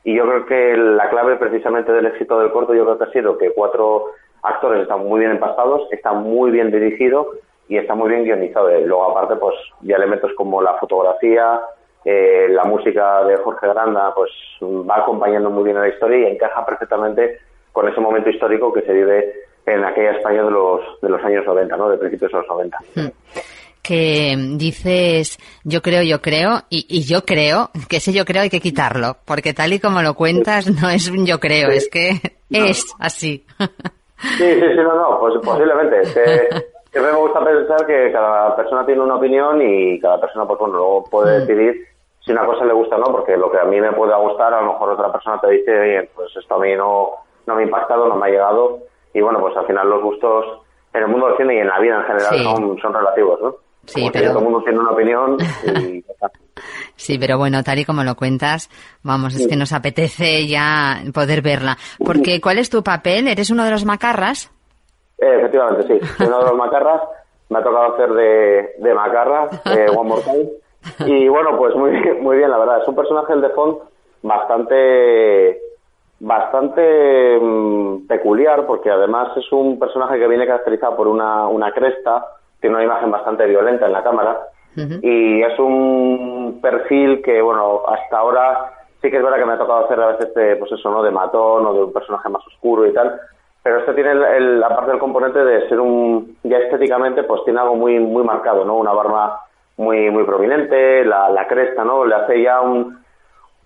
y 0.06 0.16
yo 0.16 0.24
creo 0.24 0.46
que 0.46 0.78
la 0.78 1.10
clave 1.10 1.36
precisamente 1.36 1.92
del 1.92 2.06
éxito 2.06 2.40
del 2.40 2.52
corto 2.52 2.76
yo 2.76 2.86
creo 2.86 2.98
que 2.98 3.04
ha 3.06 3.12
sido 3.12 3.38
que 3.40 3.52
cuatro 3.52 4.12
actores 4.44 4.84
están 4.84 5.00
muy 5.00 5.20
bien 5.20 5.32
empastados, 5.32 5.88
está 5.92 6.14
muy 6.14 6.52
bien 6.52 6.72
dirigido 6.72 7.32
y 7.68 7.78
está 7.78 7.96
muy 7.96 8.10
bien 8.10 8.24
guionizado. 8.24 8.70
Y 8.78 8.86
luego 8.86 9.10
aparte 9.10 9.36
pues 9.36 9.56
ya 9.82 9.96
elementos 9.96 10.32
como 10.38 10.62
la 10.62 10.76
fotografía, 10.76 11.60
eh, 12.06 12.48
la 12.52 12.66
música 12.66 13.24
de 13.24 13.38
Jorge 13.38 13.68
Granda 13.68 14.14
pues 14.14 14.30
va 14.62 14.98
acompañando 14.98 15.50
muy 15.50 15.64
bien 15.64 15.78
a 15.78 15.82
la 15.82 15.90
historia 15.90 16.20
y 16.20 16.34
encaja 16.34 16.64
perfectamente 16.64 17.40
con 17.72 17.90
ese 17.90 18.00
momento 18.00 18.30
histórico 18.30 18.72
que 18.72 18.84
se 18.84 18.94
vive 18.94 19.34
en 19.66 19.84
aquella 19.84 20.12
España 20.12 20.44
de 20.44 20.52
los 20.52 21.02
de 21.02 21.10
los 21.10 21.24
años 21.24 21.48
90, 21.48 21.76
¿no? 21.78 21.90
De 21.90 21.98
principios 21.98 22.32
de 22.32 22.38
los 22.38 22.48
90. 22.48 22.78
Hmm 22.94 23.55
que 23.86 24.36
dices 24.58 25.38
yo 25.64 25.82
creo, 25.82 26.02
yo 26.02 26.22
creo, 26.22 26.64
y, 26.70 26.86
y, 26.90 27.04
yo 27.04 27.24
creo, 27.24 27.70
que 27.88 27.98
ese 27.98 28.14
yo 28.14 28.26
creo 28.26 28.42
hay 28.42 28.50
que 28.50 28.60
quitarlo, 28.60 29.18
porque 29.26 29.54
tal 29.54 29.74
y 29.74 29.80
como 29.80 30.02
lo 30.02 30.16
cuentas 30.16 30.68
no 30.82 30.90
es 30.90 31.10
un 31.10 31.26
yo 31.26 31.40
creo, 31.40 31.70
sí. 31.72 31.78
es 31.78 31.90
que 31.90 32.12
no. 32.50 32.66
es 32.66 32.86
así. 33.00 33.46
Sí, 33.58 34.54
sí, 34.54 34.60
sí, 34.60 34.78
no, 34.78 34.96
no, 34.96 35.20
pues 35.20 35.36
posiblemente. 35.44 36.02
Es 36.02 36.14
que 36.14 36.50
siempre 36.92 37.12
me 37.12 37.20
gusta 37.20 37.44
pensar 37.44 37.86
que 37.86 38.12
cada 38.12 38.56
persona 38.56 38.86
tiene 38.86 39.02
una 39.02 39.16
opinión 39.16 39.62
y 39.62 40.00
cada 40.00 40.20
persona, 40.20 40.46
pues 40.46 40.60
bueno, 40.60 40.78
luego 40.78 41.04
puede 41.04 41.38
mm. 41.38 41.42
decidir 41.42 41.88
si 42.22 42.32
una 42.32 42.46
cosa 42.46 42.66
le 42.66 42.74
gusta 42.74 42.96
o 42.96 43.00
no, 43.00 43.06
porque 43.12 43.38
lo 43.38 43.52
que 43.52 43.60
a 43.60 43.66
mí 43.66 43.80
me 43.80 43.92
puede 43.92 44.16
gustar, 44.16 44.54
a 44.54 44.62
lo 44.62 44.74
mejor 44.74 44.90
otra 44.90 45.12
persona 45.12 45.40
te 45.40 45.50
dice, 45.52 45.80
oye, 45.80 46.10
pues 46.16 46.36
esto 46.36 46.56
a 46.56 46.60
mí 46.60 46.74
no, 46.76 47.10
no 47.46 47.56
me 47.56 47.62
ha 47.62 47.66
impactado, 47.66 48.08
no 48.08 48.16
me 48.16 48.26
ha 48.26 48.30
llegado, 48.32 48.80
y 49.14 49.22
bueno, 49.22 49.40
pues 49.40 49.56
al 49.56 49.68
final 49.68 49.90
los 49.90 50.02
gustos 50.02 50.46
en 50.94 51.04
el 51.04 51.08
mundo 51.08 51.28
del 51.28 51.38
cine 51.38 51.56
y 51.56 51.60
en 51.60 51.68
la 51.68 51.80
vida 51.80 51.98
en 51.98 52.04
general 52.04 52.38
sí. 52.38 52.44
son, 52.44 52.78
son 52.80 52.94
relativos, 52.94 53.42
¿no? 53.42 53.56
Sí, 53.86 54.02
como 54.02 54.12
pero... 54.12 54.30
todo 54.30 54.40
el 54.40 54.44
mundo 54.46 54.62
tiene 54.64 54.80
una 54.80 54.92
opinión 54.92 55.38
y... 55.82 56.04
Sí, 56.96 57.18
pero 57.20 57.38
bueno, 57.38 57.62
tal 57.64 57.80
y 57.80 57.86
como 57.86 58.04
lo 58.04 58.16
cuentas, 58.16 58.70
vamos, 59.04 59.36
es 59.36 59.48
que 59.48 59.56
nos 59.56 59.74
apetece 59.74 60.48
ya 60.48 61.02
poder 61.14 61.42
verla. 61.42 61.78
Porque, 62.04 62.40
¿cuál 62.40 62.58
es 62.58 62.70
tu 62.70 62.84
papel? 62.84 63.28
¿Eres 63.28 63.50
uno 63.50 63.66
de 63.66 63.72
los 63.72 63.86
macarras? 63.86 64.52
Eh, 65.18 65.36
efectivamente, 65.40 65.88
sí. 65.88 66.08
Soy 66.18 66.28
uno 66.28 66.40
de 66.40 66.46
los 66.46 66.56
macarras. 66.56 67.02
Me 67.50 67.60
ha 67.60 67.64
tocado 67.64 67.94
hacer 67.94 68.14
de, 68.14 68.76
de 68.80 68.94
macarra, 68.94 69.50
eh, 69.66 69.86
One 69.96 70.10
More 70.10 70.22
Time. 70.24 70.50
Y 71.06 71.28
bueno, 71.28 71.58
pues 71.58 71.76
muy, 71.76 71.92
muy 72.22 72.38
bien, 72.38 72.50
la 72.50 72.58
verdad. 72.58 72.82
Es 72.82 72.88
un 72.88 72.96
personaje, 72.96 73.34
el 73.34 73.42
de 73.42 73.50
Font, 73.50 73.80
bastante 74.24 75.60
bastante 76.20 77.38
mmm, 77.40 78.08
peculiar 78.08 78.66
porque 78.66 78.90
además 78.90 79.36
es 79.38 79.52
un 79.52 79.78
personaje 79.78 80.18
que 80.18 80.28
viene 80.28 80.48
caracterizado 80.48 80.96
por 80.96 81.08
una, 81.08 81.48
una 81.48 81.72
cresta 81.72 82.26
tiene 82.60 82.76
una 82.76 82.86
imagen 82.86 83.12
bastante 83.12 83.46
violenta 83.46 83.86
en 83.86 83.94
la 83.94 84.04
cámara 84.04 84.40
uh 84.76 84.80
-huh. 84.80 85.00
y 85.04 85.44
es 85.44 85.60
un 85.60 86.60
perfil 86.62 87.22
que, 87.22 87.42
bueno, 87.42 87.82
hasta 87.88 88.18
ahora 88.18 88.72
sí 89.02 89.12
que 89.12 89.18
es 89.18 89.24
verdad 89.24 89.38
que 89.38 89.46
me 89.46 89.54
ha 89.54 89.58
tocado 89.58 89.86
hacer 89.86 90.00
a 90.00 90.08
veces, 90.08 90.34
de, 90.34 90.56
pues 90.56 90.72
eso, 90.72 90.90
¿no? 90.90 91.04
De 91.04 91.12
matón 91.12 91.66
o 91.66 91.74
de 91.74 91.84
un 91.84 91.94
personaje 91.94 92.28
más 92.30 92.46
oscuro 92.48 92.88
y 92.88 92.94
tal, 92.94 93.20
pero 93.62 93.80
este 93.80 93.94
tiene 93.94 94.12
el, 94.12 94.24
el, 94.24 94.64
aparte 94.64 94.92
del 94.92 95.00
componente 95.00 95.44
de 95.44 95.68
ser 95.70 95.80
un, 95.80 96.38
ya 96.44 96.58
estéticamente, 96.58 97.24
pues 97.24 97.44
tiene 97.44 97.60
algo 97.60 97.76
muy, 97.76 98.00
muy 98.00 98.24
marcado, 98.24 98.66
¿no? 98.66 98.76
Una 98.76 98.94
barba 98.94 99.42
muy, 99.78 100.10
muy 100.10 100.24
prominente, 100.24 101.06
la, 101.06 101.30
la 101.30 101.48
cresta, 101.48 101.84
¿no? 101.84 102.06
Le 102.06 102.16
hace 102.16 102.42
ya 102.42 102.62
un, 102.62 102.98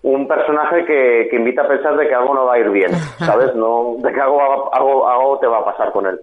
un 0.04 0.28
personaje 0.28 0.86
que, 0.86 1.28
que 1.30 1.36
invita 1.36 1.62
a 1.62 1.68
pensar 1.68 1.96
de 1.96 2.08
que 2.08 2.16
algo 2.16 2.34
no 2.34 2.46
va 2.46 2.56
a 2.56 2.60
ir 2.60 2.70
bien, 2.70 2.92
¿sabes? 3.20 3.56
No, 3.56 3.96
de 3.98 4.12
que 4.12 4.20
algo, 4.20 4.74
algo, 4.74 5.08
algo 5.08 5.40
te 5.40 5.48
va 5.48 5.60
a 5.60 5.66
pasar 5.66 5.92
con 5.92 6.06
él. 6.06 6.20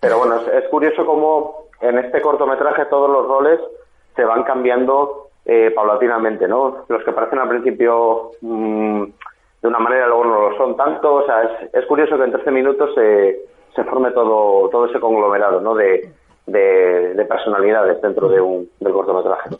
Pero 0.00 0.18
bueno, 0.18 0.36
es, 0.36 0.48
es 0.48 0.68
curioso 0.68 1.06
cómo 1.06 1.61
en 1.82 1.98
este 1.98 2.22
cortometraje 2.22 2.86
todos 2.86 3.10
los 3.10 3.26
roles 3.26 3.60
se 4.16 4.24
van 4.24 4.44
cambiando 4.44 5.28
eh, 5.44 5.72
paulatinamente, 5.74 6.46
¿no? 6.46 6.84
Los 6.88 7.02
que 7.04 7.12
parecen 7.12 7.40
al 7.40 7.48
principio 7.48 8.30
mmm, 8.40 9.04
de 9.60 9.68
una 9.68 9.78
manera 9.78 10.06
luego 10.06 10.24
no 10.24 10.50
lo 10.50 10.56
son 10.56 10.76
tanto, 10.76 11.14
o 11.14 11.26
sea, 11.26 11.68
es, 11.72 11.86
curioso 11.86 12.16
que 12.16 12.24
en 12.24 12.32
13 12.32 12.50
minutos 12.50 12.90
se, 12.94 13.40
se 13.74 13.84
forme 13.84 14.10
todo, 14.12 14.68
todo 14.70 14.86
ese 14.86 15.00
conglomerado, 15.00 15.60
¿no? 15.60 15.74
De, 15.74 16.08
de 16.46 17.24
personalidades 17.28 18.00
dentro 18.02 18.28
de 18.28 18.40
un, 18.40 18.68
del 18.80 18.92
cortometraje. 18.92 19.50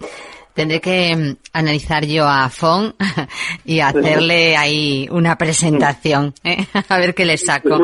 Tendré 0.54 0.80
que 0.80 1.14
mm, 1.16 1.36
analizar 1.54 2.04
yo 2.04 2.24
a 2.26 2.48
Fon 2.50 2.94
y 3.64 3.80
hacerle 3.80 4.56
ahí 4.56 5.08
una 5.10 5.36
presentación, 5.36 6.34
¿eh? 6.44 6.58
a 6.88 6.98
ver 6.98 7.14
qué 7.14 7.24
le 7.24 7.36
saco. 7.38 7.78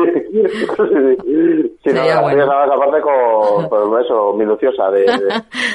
Sí, 1.83 1.89
no, 1.93 2.03
la 2.05 2.21
bueno. 2.21 2.43
aparte 2.51 3.01
con, 3.01 3.69
pues 3.69 4.05
eso, 4.05 4.33
minuciosa, 4.33 4.91
de, 4.91 5.05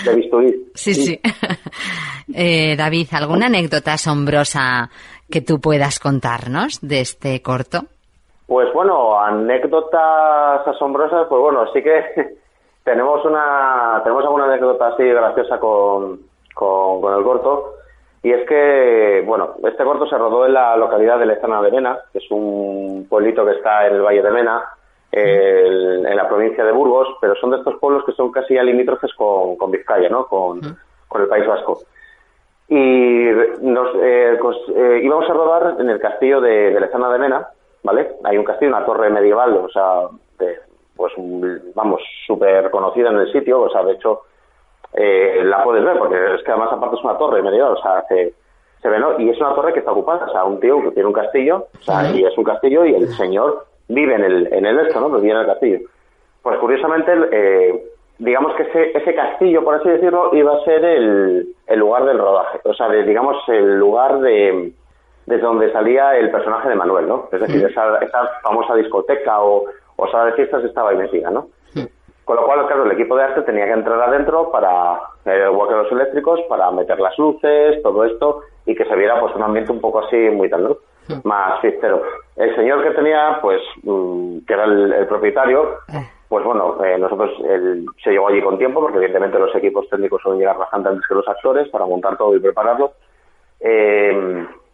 de, 0.04 0.14
bisturí. 0.14 0.70
Sí, 0.74 0.94
sí. 0.94 1.20
eh, 2.32 2.76
David, 2.76 3.08
¿alguna 3.12 3.46
anécdota 3.46 3.94
asombrosa 3.94 4.90
que 5.30 5.40
tú 5.40 5.60
puedas 5.60 5.98
contarnos 5.98 6.78
de 6.80 7.00
este 7.00 7.42
corto? 7.42 7.80
Pues 8.46 8.72
bueno, 8.72 9.18
anécdotas 9.18 10.66
asombrosas, 10.68 11.26
pues 11.28 11.40
bueno, 11.40 11.64
sí 11.72 11.82
que 11.82 12.36
tenemos 12.84 13.24
una 13.24 14.00
tenemos 14.04 14.22
alguna 14.24 14.44
anécdota 14.44 14.88
así 14.88 15.02
graciosa 15.02 15.58
con, 15.58 16.20
con, 16.54 17.12
el 17.12 17.24
corto 17.24 17.74
y 18.22 18.32
es 18.32 18.48
que, 18.48 19.22
bueno, 19.26 19.56
este 19.68 19.84
corto 19.84 20.06
se 20.06 20.16
rodó 20.16 20.46
en 20.46 20.54
la 20.54 20.76
localidad 20.76 21.18
de 21.18 21.26
Lezana 21.26 21.60
de 21.60 21.70
Mena, 21.70 21.98
que 22.10 22.18
es 22.18 22.30
un 22.30 23.06
pueblito 23.08 23.44
que 23.44 23.52
está 23.52 23.86
en 23.86 23.96
el 23.96 24.02
Valle 24.02 24.22
de 24.22 24.30
Mena, 24.30 24.64
en 25.12 26.16
la 26.16 26.26
provincia 26.28 26.64
de 26.64 26.72
Burgos, 26.72 27.08
pero 27.20 27.36
son 27.36 27.50
de 27.50 27.58
estos 27.58 27.78
pueblos 27.78 28.04
que 28.04 28.12
son 28.12 28.32
casi 28.32 28.54
limítrofes 28.54 29.12
con, 29.14 29.56
con 29.56 29.70
Vizcaya, 29.70 30.08
¿no? 30.08 30.26
Con, 30.26 30.60
con, 31.06 31.22
el 31.22 31.28
País 31.28 31.46
Vasco. 31.46 31.80
Y 32.68 33.28
nos 33.60 33.90
eh, 34.02 34.38
pues, 34.40 34.56
eh, 34.74 35.00
íbamos 35.02 35.28
a 35.28 35.34
rodar 35.34 35.76
en 35.78 35.90
el 35.90 36.00
castillo 36.00 36.40
de, 36.40 36.72
de 36.72 36.80
Lezana 36.80 37.12
de 37.12 37.18
Mena, 37.18 37.48
¿vale? 37.82 38.12
Hay 38.24 38.38
un 38.38 38.44
castillo, 38.44 38.74
una 38.74 38.86
torre 38.86 39.10
medieval, 39.10 39.56
o 39.56 39.68
sea, 39.68 40.08
de, 40.38 40.58
pues 40.96 41.12
vamos, 41.74 42.00
súper 42.26 42.70
conocida 42.70 43.10
en 43.10 43.18
el 43.18 43.32
sitio, 43.32 43.60
o 43.60 43.70
sea, 43.70 43.84
de 43.84 43.92
hecho, 43.92 44.22
eh, 44.94 45.42
la 45.44 45.62
puedes 45.64 45.84
ver, 45.84 45.98
porque 45.98 46.16
es 46.34 46.42
que 46.42 46.50
además 46.50 46.70
aparte 46.72 46.96
es 46.96 47.04
una 47.04 47.18
torre 47.18 47.42
medieval, 47.42 47.72
o 47.72 47.82
sea, 47.82 48.04
se, 48.08 48.32
se 48.80 48.88
ve, 48.88 48.98
¿no? 48.98 49.18
Y 49.18 49.30
es 49.30 49.40
una 49.40 49.54
torre 49.54 49.72
que 49.72 49.80
está 49.80 49.92
ocupada, 49.92 50.26
o 50.26 50.32
sea, 50.32 50.44
un 50.44 50.60
tío 50.60 50.80
que 50.82 50.92
tiene 50.92 51.08
un 51.08 51.12
castillo, 51.12 51.66
o 51.78 51.82
sea, 51.82 52.10
y 52.10 52.24
es 52.24 52.36
un 52.38 52.44
castillo 52.44 52.84
y 52.84 52.94
el 52.94 53.08
señor 53.14 53.66
vive 53.88 54.14
en 54.14 54.24
el, 54.24 54.52
en 54.52 54.66
el 54.66 54.78
esto, 54.80 55.00
¿no? 55.00 55.10
Pues 55.10 55.22
vive 55.22 55.34
en 55.34 55.40
el 55.40 55.46
castillo. 55.46 55.78
Pues 56.42 56.58
curiosamente, 56.58 57.12
eh, 57.32 57.84
digamos 58.18 58.54
que 58.54 58.64
ese, 58.64 58.96
ese 58.96 59.14
castillo, 59.14 59.64
por 59.64 59.74
así 59.74 59.88
decirlo, 59.88 60.30
iba 60.34 60.54
a 60.54 60.64
ser 60.64 60.84
el, 60.84 61.48
el 61.66 61.78
lugar 61.78 62.04
del 62.04 62.18
rodaje, 62.18 62.60
o 62.64 62.74
sea, 62.74 62.88
digamos, 62.90 63.36
el 63.48 63.78
lugar 63.78 64.20
de 64.20 64.72
desde 65.26 65.42
donde 65.42 65.72
salía 65.72 66.16
el 66.16 66.30
personaje 66.30 66.68
de 66.68 66.74
Manuel, 66.74 67.08
¿no? 67.08 67.28
Es 67.32 67.40
decir, 67.40 67.64
esa, 67.64 67.98
esa 67.98 68.28
famosa 68.42 68.74
discoteca 68.74 69.42
o, 69.42 69.64
o 69.96 70.08
sala 70.08 70.26
de 70.26 70.32
fiestas 70.34 70.62
estaba 70.64 70.90
ahí 70.90 70.98
metida, 70.98 71.30
¿no? 71.30 71.48
Con 72.24 72.36
lo 72.36 72.46
cual, 72.46 72.66
claro, 72.66 72.84
el 72.84 72.92
equipo 72.92 73.16
de 73.16 73.24
arte 73.24 73.42
tenía 73.42 73.66
que 73.66 73.72
entrar 73.72 74.00
adentro 74.00 74.50
para, 74.50 74.98
eh, 75.26 75.44
los 75.44 75.92
eléctricos, 75.92 76.40
para 76.48 76.70
meter 76.70 76.98
las 76.98 77.18
luces, 77.18 77.82
todo 77.82 78.04
esto, 78.04 78.40
y 78.64 78.74
que 78.74 78.86
se 78.86 78.96
viera 78.96 79.20
pues 79.20 79.34
un 79.34 79.42
ambiente 79.42 79.72
un 79.72 79.80
poco 79.80 80.00
así 80.00 80.16
muy 80.16 80.48
tal, 80.48 80.76
Más 81.22 81.60
fiestero. 81.60 82.02
El 82.36 82.56
señor 82.56 82.82
que 82.82 82.92
tenía, 82.92 83.38
pues, 83.42 83.60
mm, 83.82 84.38
que 84.46 84.54
era 84.54 84.64
el, 84.64 85.06
propietario, 85.06 85.80
eh. 85.92 86.08
pues 86.26 86.42
bueno, 86.46 86.82
eh, 86.82 86.96
nosotros 86.98 87.30
él 87.44 87.84
se 88.02 88.10
llegó 88.10 88.28
allí 88.28 88.40
con 88.40 88.56
tiempo, 88.56 88.80
porque 88.80 88.96
evidentemente 88.96 89.38
los 89.38 89.54
equipos 89.54 89.86
técnicos 89.90 90.22
suelen 90.22 90.40
llegar 90.40 90.56
bastante 90.56 90.88
antes 90.88 91.06
que 91.06 91.14
los 91.14 91.28
actores 91.28 91.68
para 91.68 91.84
montar 91.84 92.16
todo 92.16 92.34
y 92.34 92.40
prepararlo. 92.40 92.92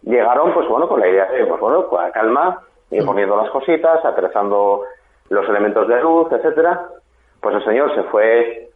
llegaron, 0.02 0.54
pues 0.54 0.68
bueno, 0.68 0.88
con 0.88 1.00
la 1.00 1.08
idea 1.08 1.26
de, 1.26 1.46
pues 1.46 1.60
bueno, 1.60 1.86
pues 1.90 2.00
a 2.00 2.12
calma, 2.12 2.60
ir 2.92 3.04
poniendo 3.04 3.36
las 3.36 3.50
cositas, 3.50 4.04
aterrizando 4.04 4.84
los 5.30 5.48
elementos 5.48 5.88
de 5.88 6.00
luz, 6.00 6.28
etcétera. 6.30 6.88
Pues 7.40 7.56
el 7.56 7.64
señor 7.64 7.94
se 7.94 8.02
fue 8.04 8.68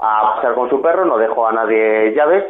a 0.00 0.34
pasear 0.34 0.54
con 0.54 0.70
su 0.70 0.80
perro, 0.80 1.04
no 1.04 1.18
dejó 1.18 1.46
a 1.46 1.52
nadie 1.52 2.14
llaves 2.14 2.44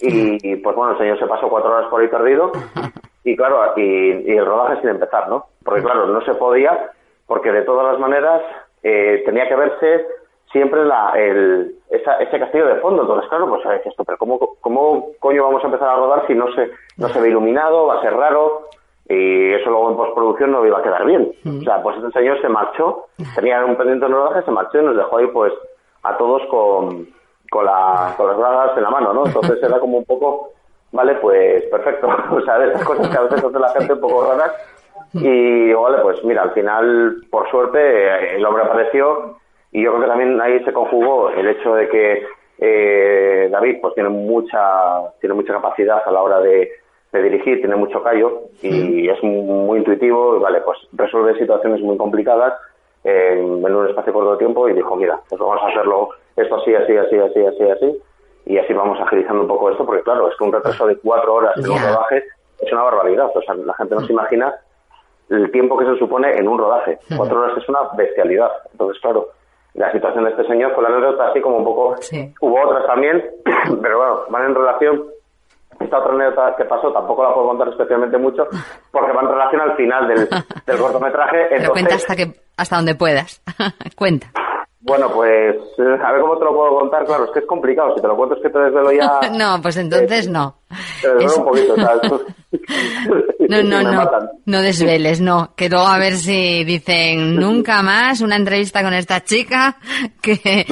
y, 0.00 0.56
pues 0.56 0.76
bueno, 0.76 0.92
el 0.92 0.98
señor 0.98 1.18
se 1.18 1.26
pasó 1.26 1.48
cuatro 1.48 1.70
horas 1.72 1.88
por 1.88 2.00
ahí 2.00 2.08
perdido 2.08 2.52
y 3.24 3.36
claro, 3.36 3.72
y, 3.76 4.32
el 4.36 4.44
rodaje 4.44 4.80
sin 4.80 4.90
empezar, 4.90 5.28
¿no? 5.28 5.46
Porque 5.64 5.82
claro, 5.82 6.06
no 6.06 6.20
se 6.22 6.34
podía 6.34 6.90
porque 7.26 7.52
de 7.52 7.62
todas 7.62 7.92
las 7.92 8.00
maneras 8.00 8.42
eh, 8.82 9.22
tenía 9.24 9.48
que 9.48 9.54
verse 9.54 10.06
siempre 10.50 10.84
la, 10.84 11.12
el, 11.14 11.76
ese 11.90 12.38
castillo 12.38 12.66
de 12.66 12.80
fondo. 12.80 13.02
Entonces, 13.02 13.28
claro, 13.28 13.48
pues 13.48 13.62
esto, 13.84 14.04
pero 14.04 14.18
¿cómo, 14.18 14.56
¿cómo 14.60 15.10
coño 15.20 15.44
vamos 15.44 15.62
a 15.62 15.66
empezar 15.66 15.88
a 15.88 15.96
rodar 15.96 16.26
si 16.26 16.34
no 16.34 16.52
se, 16.54 16.70
no 16.96 17.08
se 17.08 17.20
ve 17.20 17.28
iluminado? 17.28 17.86
Va 17.86 17.98
a 17.98 18.02
ser 18.02 18.14
raro 18.14 18.66
y 19.10 19.52
eso 19.54 19.68
luego 19.70 19.90
en 19.90 19.96
postproducción 19.96 20.52
no 20.52 20.64
iba 20.64 20.78
a 20.78 20.82
quedar 20.82 21.04
bien. 21.04 21.32
O 21.44 21.62
sea, 21.62 21.82
pues 21.82 21.96
este 21.96 22.12
señor 22.12 22.40
se 22.40 22.48
marchó, 22.48 23.06
tenía 23.34 23.64
un 23.64 23.76
pendiente 23.76 24.06
en 24.06 24.12
rodaje, 24.12 24.44
se 24.44 24.52
marchó 24.52 24.80
y 24.80 24.84
nos 24.84 24.96
dejó 24.96 25.18
ahí 25.18 25.26
pues 25.26 25.52
a 26.04 26.16
todos 26.16 26.42
con, 26.48 27.08
con, 27.50 27.64
la, 27.64 28.14
con 28.16 28.28
las 28.28 28.36
bragas 28.36 28.76
en 28.76 28.84
la 28.84 28.90
mano, 28.90 29.12
¿no? 29.12 29.26
Entonces 29.26 29.60
era 29.60 29.80
como 29.80 29.98
un 29.98 30.04
poco, 30.04 30.52
vale, 30.92 31.16
pues 31.16 31.64
perfecto. 31.64 32.08
o 32.30 32.40
sea, 32.42 32.58
de 32.60 32.66
estas 32.68 32.84
cosas 32.84 33.08
que 33.08 33.16
a 33.18 33.22
veces 33.22 33.44
hace 33.44 33.58
la 33.58 33.68
gente 33.70 33.92
un 33.94 34.00
poco 34.00 34.30
raras. 34.30 34.52
Y 35.12 35.72
vale, 35.72 35.98
pues 36.02 36.22
mira, 36.22 36.42
al 36.42 36.52
final, 36.52 37.16
por 37.32 37.50
suerte, 37.50 38.36
el 38.36 38.46
hombre 38.46 38.62
apareció 38.62 39.38
y 39.72 39.82
yo 39.82 39.90
creo 39.90 40.02
que 40.02 40.08
también 40.08 40.40
ahí 40.40 40.62
se 40.64 40.72
conjugó 40.72 41.30
el 41.30 41.48
hecho 41.48 41.74
de 41.74 41.88
que 41.88 42.26
eh, 42.58 43.48
David 43.50 43.78
pues 43.80 43.94
tiene 43.94 44.10
mucha 44.10 44.60
tiene 45.20 45.34
mucha 45.34 45.54
capacidad 45.54 46.00
a 46.06 46.10
la 46.12 46.22
hora 46.22 46.40
de 46.40 46.70
de 47.12 47.22
dirigir, 47.22 47.60
tiene 47.60 47.76
mucho 47.76 48.02
callo 48.02 48.42
y 48.62 49.08
es 49.08 49.22
muy, 49.22 49.78
intuitivo 49.78 50.36
y 50.36 50.40
vale, 50.40 50.60
pues 50.60 50.78
resuelve 50.92 51.38
situaciones 51.38 51.80
muy 51.80 51.96
complicadas 51.96 52.54
en, 53.04 53.64
un 53.64 53.88
espacio 53.88 54.12
corto 54.12 54.32
de 54.32 54.38
tiempo 54.38 54.68
y 54.68 54.74
dijo, 54.74 54.94
mira, 54.96 55.18
pues 55.28 55.40
vamos 55.40 55.60
a 55.62 55.68
hacerlo 55.68 56.10
esto 56.36 56.56
así, 56.56 56.74
así, 56.74 56.96
así, 56.96 57.18
así, 57.18 57.44
así, 57.44 57.70
así 57.70 58.02
y 58.46 58.58
así 58.58 58.72
vamos 58.72 58.98
agilizando 59.00 59.42
un 59.42 59.48
poco 59.48 59.70
esto 59.70 59.84
porque 59.84 60.02
claro, 60.02 60.28
es 60.28 60.36
que 60.36 60.44
un 60.44 60.52
retraso 60.52 60.86
de 60.86 60.96
cuatro 60.98 61.34
horas 61.34 61.56
en 61.56 61.70
un 61.70 61.78
rodaje 61.78 62.24
es 62.60 62.72
una 62.72 62.82
barbaridad, 62.82 63.30
o 63.34 63.42
sea, 63.42 63.54
la 63.54 63.74
gente 63.74 63.94
no 63.94 64.00
se 64.02 64.12
imagina 64.12 64.54
el 65.30 65.50
tiempo 65.52 65.78
que 65.78 65.86
se 65.86 65.96
supone 65.96 66.36
en 66.36 66.48
un 66.48 66.58
rodaje. 66.58 66.98
Cuatro 67.16 67.40
horas 67.40 67.56
es 67.56 67.68
una 67.68 67.80
bestialidad. 67.96 68.50
Entonces, 68.72 69.00
claro, 69.00 69.28
la 69.74 69.90
situación 69.92 70.24
de 70.24 70.30
este 70.30 70.44
señor 70.46 70.74
fue 70.74 70.82
la 70.82 70.88
anécdota 70.90 71.28
así 71.28 71.40
como 71.40 71.58
un 71.58 71.64
poco... 71.64 71.94
Hubo 72.40 72.60
otras 72.60 72.86
también, 72.86 73.24
pero 73.82 73.98
bueno, 73.98 74.20
van 74.28 74.46
en 74.46 74.54
relación 74.54 75.04
esta 75.80 75.98
otra 75.98 76.12
anécdota 76.12 76.54
que 76.56 76.64
pasó 76.64 76.92
tampoco 76.92 77.24
la 77.24 77.34
puedo 77.34 77.48
contar 77.48 77.68
especialmente 77.68 78.18
mucho 78.18 78.46
porque 78.90 79.12
va 79.12 79.22
en 79.22 79.28
relación 79.28 79.60
al 79.62 79.76
final 79.76 80.08
del, 80.08 80.28
del 80.66 80.78
cortometraje. 80.78 81.46
Pero 81.50 81.72
cuenta 81.72 81.94
hasta, 81.94 82.14
que, 82.14 82.32
hasta 82.56 82.76
donde 82.76 82.94
puedas. 82.94 83.42
cuenta. 83.96 84.30
Bueno, 84.82 85.10
pues 85.12 85.56
eh, 85.78 85.98
a 86.02 86.12
ver 86.12 86.22
cómo 86.22 86.38
te 86.38 86.44
lo 86.44 86.54
puedo 86.54 86.78
contar. 86.78 87.04
Claro, 87.04 87.24
es 87.26 87.30
que 87.32 87.40
es 87.40 87.46
complicado. 87.46 87.94
Si 87.94 88.00
te 88.00 88.08
lo 88.08 88.16
cuento 88.16 88.36
es 88.36 88.42
que 88.42 88.48
te 88.48 88.58
desvelo 88.58 88.90
ya. 88.92 89.20
no, 89.32 89.60
pues 89.60 89.76
entonces 89.76 90.26
eh, 90.26 90.30
no. 90.30 90.56
Te 91.02 91.08
desvelo 91.08 91.36
un 91.36 91.44
poquito, 91.44 91.76
¿sabes? 91.76 92.10
no, 93.50 93.62
no, 93.62 93.82
no. 93.82 94.10
No 94.46 94.62
desveles, 94.62 95.20
no. 95.20 95.52
Que 95.54 95.68
luego 95.68 95.86
a 95.86 95.98
ver 95.98 96.14
si 96.14 96.64
dicen 96.64 97.36
nunca 97.36 97.82
más 97.82 98.22
una 98.22 98.36
entrevista 98.36 98.82
con 98.82 98.94
esta 98.94 99.22
chica 99.22 99.76
que 100.22 100.66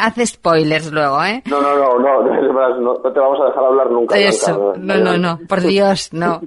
hace 0.00 0.26
spoilers 0.26 0.90
luego, 0.90 1.22
¿eh? 1.22 1.40
No, 1.46 1.60
no, 1.60 1.76
no, 1.76 1.98
no, 2.00 2.80
no, 2.80 2.94
te 2.96 3.20
vamos 3.20 3.38
a 3.40 3.44
dejar 3.44 3.64
hablar 3.64 3.88
nunca. 3.88 4.18
Eso, 4.18 4.74
no, 4.76 4.96
no, 4.96 5.16
no, 5.16 5.38
por 5.48 5.60
Dios, 5.60 6.12
no. 6.12 6.40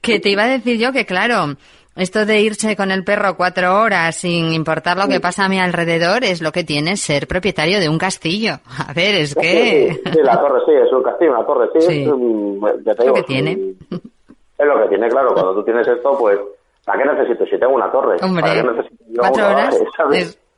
que 0.00 0.18
te 0.18 0.30
iba 0.30 0.44
a 0.44 0.48
decir 0.48 0.78
yo 0.78 0.92
que, 0.92 1.04
claro 1.04 1.56
esto 1.96 2.26
de 2.26 2.40
irse 2.40 2.76
con 2.76 2.90
el 2.90 3.04
perro 3.04 3.36
cuatro 3.36 3.80
horas 3.80 4.16
sin 4.16 4.52
importar 4.52 4.98
lo 4.98 5.08
que 5.08 5.18
pasa 5.18 5.46
a 5.46 5.48
mi 5.48 5.58
alrededor 5.58 6.24
es 6.24 6.42
lo 6.42 6.52
que 6.52 6.62
tiene 6.62 6.96
ser 6.98 7.26
propietario 7.26 7.80
de 7.80 7.88
un 7.88 7.98
castillo. 7.98 8.58
A 8.88 8.92
ver, 8.92 9.14
es 9.14 9.34
que... 9.34 9.98
Sí, 10.04 10.20
la 10.22 10.38
torre 10.38 10.60
sí, 10.66 10.72
es 10.72 10.92
un 10.92 11.02
castillo, 11.02 11.32
una 11.32 11.46
torre 11.46 11.68
sí. 11.78 12.02
Es, 12.02 13.06
lo 13.06 13.14
que 13.14 13.22
tiene. 13.22 13.52
Es 14.58 14.66
lo 14.66 14.82
que 14.82 14.88
tiene, 14.88 15.08
claro. 15.08 15.32
Cuando 15.32 15.54
tú 15.54 15.64
tienes 15.64 15.88
esto, 15.88 16.16
pues, 16.18 16.38
¿para 16.84 17.02
qué 17.02 17.08
necesito? 17.08 17.46
Si 17.46 17.58
tengo 17.58 17.74
una 17.74 17.90
torre. 17.90 18.16
Hombre, 18.22 18.64
cuatro 19.16 19.46
horas. 19.50 19.78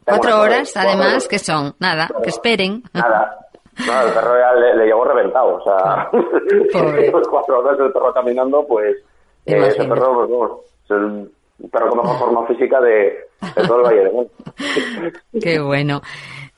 cuatro 0.05 0.41
horas, 0.41 0.77
además, 0.77 1.29
que 1.29 1.39
son? 1.39 1.75
Nada, 1.79 2.09
que 2.23 2.31
esperen. 2.31 2.83
Nada. 2.93 3.39
No, 3.87 4.03
el 4.03 4.13
perro 4.13 4.35
ya 4.37 4.75
le, 4.75 4.87
llegó 4.87 5.05
reventado, 5.05 5.55
o 5.55 5.63
sea, 5.63 6.11
cuatro 7.31 7.61
horas 7.61 7.79
el 7.79 7.93
perro 7.93 8.13
caminando, 8.13 8.67
pues, 8.67 8.97
eh, 9.47 9.69
ese 9.69 9.85
perro, 9.85 10.27
pues, 10.27 10.68
bueno, 10.89 11.29
el 11.63 11.71
perro 11.71 11.91
con 11.91 11.99
mejor 11.99 12.19
forma 12.19 12.47
física 12.47 12.81
de, 12.81 13.19
todo 13.67 13.79
el 13.79 13.85
Valle 13.85 14.05
de. 14.05 14.31
Qué 15.41 15.61
bueno. 15.61 16.01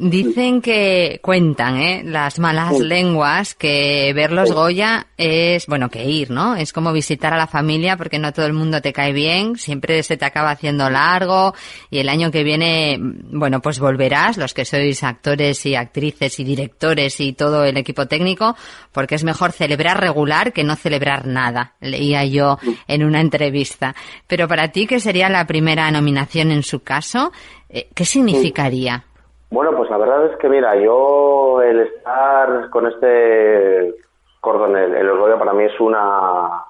Dicen 0.02 0.62
que 0.62 1.20
cuentan, 1.22 1.76
¿eh? 1.76 2.02
Las 2.02 2.38
malas 2.38 2.78
lenguas 2.78 3.54
que 3.54 4.10
ver 4.14 4.32
los 4.32 4.50
Goya 4.50 5.08
es, 5.18 5.66
bueno, 5.66 5.90
que 5.90 6.06
ir, 6.06 6.30
¿no? 6.30 6.56
Es 6.56 6.72
como 6.72 6.90
visitar 6.94 7.34
a 7.34 7.36
la 7.36 7.46
familia 7.46 7.98
porque 7.98 8.18
no 8.18 8.32
todo 8.32 8.46
el 8.46 8.54
mundo 8.54 8.80
te 8.80 8.94
cae 8.94 9.12
bien, 9.12 9.56
siempre 9.56 10.02
se 10.02 10.16
te 10.16 10.24
acaba 10.24 10.52
haciendo 10.52 10.88
largo 10.88 11.54
y 11.90 11.98
el 11.98 12.08
año 12.08 12.30
que 12.30 12.44
viene, 12.44 12.98
bueno, 12.98 13.60
pues 13.60 13.78
volverás, 13.78 14.38
los 14.38 14.54
que 14.54 14.64
sois 14.64 15.04
actores 15.04 15.66
y 15.66 15.74
actrices 15.74 16.40
y 16.40 16.44
directores 16.44 17.20
y 17.20 17.34
todo 17.34 17.62
el 17.64 17.76
equipo 17.76 18.06
técnico, 18.06 18.56
porque 18.92 19.16
es 19.16 19.22
mejor 19.22 19.52
celebrar 19.52 20.00
regular 20.00 20.54
que 20.54 20.64
no 20.64 20.76
celebrar 20.76 21.26
nada, 21.26 21.74
leía 21.78 22.24
yo 22.24 22.58
en 22.88 23.04
una 23.04 23.20
entrevista. 23.20 23.94
Pero 24.26 24.48
para 24.48 24.68
ti, 24.68 24.86
que 24.86 24.98
sería 24.98 25.28
la 25.28 25.46
primera 25.46 25.90
nominación 25.90 26.52
en 26.52 26.62
su 26.62 26.80
caso, 26.80 27.32
eh, 27.68 27.90
¿qué 27.94 28.06
significaría? 28.06 29.04
Bueno, 29.50 29.76
pues 29.76 29.90
la 29.90 29.98
verdad 29.98 30.26
es 30.26 30.36
que 30.36 30.48
mira, 30.48 30.76
yo 30.76 31.60
el 31.62 31.80
estar 31.80 32.70
con 32.70 32.86
este 32.86 33.94
cordón, 34.40 34.76
el, 34.76 34.94
el 34.94 35.10
orgullo 35.10 35.38
para 35.38 35.52
mí 35.52 35.64
es 35.64 35.78
una, 35.80 36.64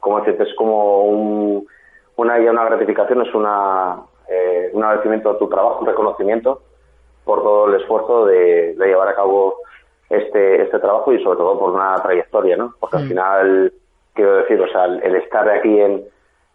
como 0.00 0.18
decirte, 0.20 0.42
es 0.42 0.54
como 0.56 1.04
un, 1.04 1.66
una, 2.16 2.38
ya 2.40 2.50
una 2.50 2.64
gratificación, 2.64 3.22
es 3.22 3.32
una, 3.34 3.98
eh, 4.28 4.70
un 4.72 4.82
agradecimiento 4.82 5.30
a 5.30 5.38
tu 5.38 5.48
trabajo, 5.48 5.80
un 5.80 5.86
reconocimiento 5.86 6.62
por 7.24 7.42
todo 7.42 7.68
el 7.68 7.80
esfuerzo 7.80 8.26
de, 8.26 8.74
de 8.74 8.86
llevar 8.86 9.08
a 9.08 9.14
cabo 9.14 9.56
este, 10.10 10.62
este 10.62 10.78
trabajo 10.80 11.12
y 11.12 11.22
sobre 11.22 11.38
todo 11.38 11.58
por 11.58 11.70
una 11.70 11.94
trayectoria, 12.02 12.56
¿no? 12.56 12.74
Porque 12.80 12.96
al 12.96 13.04
Mm. 13.04 13.08
final, 13.08 13.72
quiero 14.14 14.36
decir, 14.38 14.60
o 14.60 14.68
sea, 14.68 14.84
el, 14.86 15.02
el 15.04 15.16
estar 15.16 15.48
aquí 15.48 15.80
en, 15.80 16.04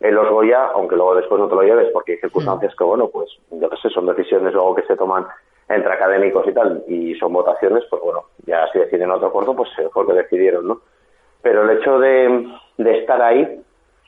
en 0.02 0.16
los 0.16 0.30
Goya, 0.30 0.66
aunque 0.74 0.96
luego 0.98 1.16
después 1.16 1.40
no 1.40 1.48
te 1.48 1.56
lo 1.56 1.64
lleves 1.64 1.90
porque 1.94 2.14
hay 2.14 2.18
circunstancias 2.20 2.74
que, 2.78 2.84
bueno, 2.84 3.08
pues 3.08 3.30
yo 3.52 3.70
qué 3.70 3.78
sé, 3.78 3.90
son 3.90 4.06
decisiones 4.06 4.54
luego 4.54 4.76
que 4.76 4.84
se 4.84 4.96
toman 4.98 5.26
entre 5.76 5.94
académicos 5.94 6.48
y 6.48 6.54
tal, 6.54 6.84
y 6.88 7.16
son 7.16 7.34
votaciones, 7.34 7.84
pues 7.90 8.02
bueno, 8.02 8.26
ya 8.46 8.68
si 8.72 8.80
deciden 8.80 9.12
otro 9.12 9.32
corto, 9.32 9.56
pues 9.56 9.70
fue 9.92 10.04
lo 10.04 10.10
que 10.10 10.22
decidieron, 10.22 10.68
¿no? 10.68 10.82
Pero 11.42 11.64
el 11.64 11.78
hecho 11.78 12.00
de, 12.00 12.48
de 12.78 13.00
estar 13.00 13.22
ahí 13.22 13.62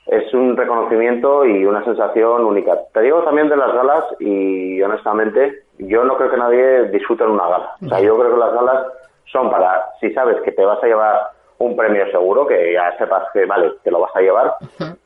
es 0.06 0.34
un 0.34 0.56
reconocimiento 0.56 1.44
y 1.44 1.64
una 1.64 1.84
sensación 1.84 2.44
única. 2.44 2.78
Te 2.92 3.00
digo 3.00 3.22
también 3.22 3.48
de 3.48 3.56
las 3.56 3.72
galas 3.72 4.04
y 4.20 4.80
honestamente 4.82 5.64
yo 5.78 6.04
no 6.04 6.16
creo 6.16 6.30
que 6.30 6.36
nadie 6.36 6.84
disfrute 6.90 7.24
en 7.24 7.30
una 7.30 7.48
gala. 7.48 7.70
O 7.84 7.88
sea, 7.88 8.00
yo 8.00 8.16
creo 8.18 8.32
que 8.32 8.40
las 8.40 8.52
galas 8.52 8.86
son 9.32 9.50
para, 9.50 9.82
si 10.00 10.12
sabes 10.12 10.40
que 10.42 10.52
te 10.52 10.64
vas 10.64 10.82
a 10.82 10.86
llevar 10.86 11.30
un 11.58 11.76
premio 11.76 12.06
seguro, 12.10 12.46
que 12.46 12.72
ya 12.72 12.96
sepas 12.98 13.24
que 13.32 13.46
vale, 13.46 13.72
te 13.82 13.90
lo 13.90 14.00
vas 14.00 14.14
a 14.14 14.20
llevar, 14.20 14.54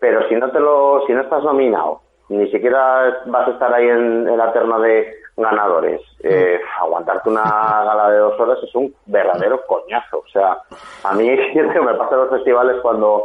pero 0.01 0.27
si 0.29 0.35
no 0.35 0.51
te 0.51 0.59
lo, 0.59 1.05
si 1.07 1.13
no 1.13 1.21
estás 1.21 1.45
nominado, 1.45 2.01
ni 2.29 2.51
siquiera 2.51 3.23
vas 3.27 3.49
a 3.49 3.51
estar 3.53 3.73
ahí 3.73 3.87
en, 3.89 4.29
en 4.29 4.37
la 4.37 4.53
terna 4.53 4.79
de 4.79 5.15
ganadores, 5.39 6.01
eh, 6.23 6.61
aguantarte 6.81 7.29
una 7.31 7.43
gala 7.43 8.11
de 8.11 8.19
dos 8.19 8.39
horas 8.41 8.59
es 8.63 8.75
un 8.75 8.95
verdadero 9.07 9.65
coñazo. 9.67 10.19
O 10.19 10.29
sea, 10.33 10.59
a 11.05 11.13
mí 11.15 11.29
me 11.55 11.95
pasa 11.95 12.15
en 12.15 12.21
los 12.21 12.31
festivales 12.31 12.77
cuando 12.83 13.25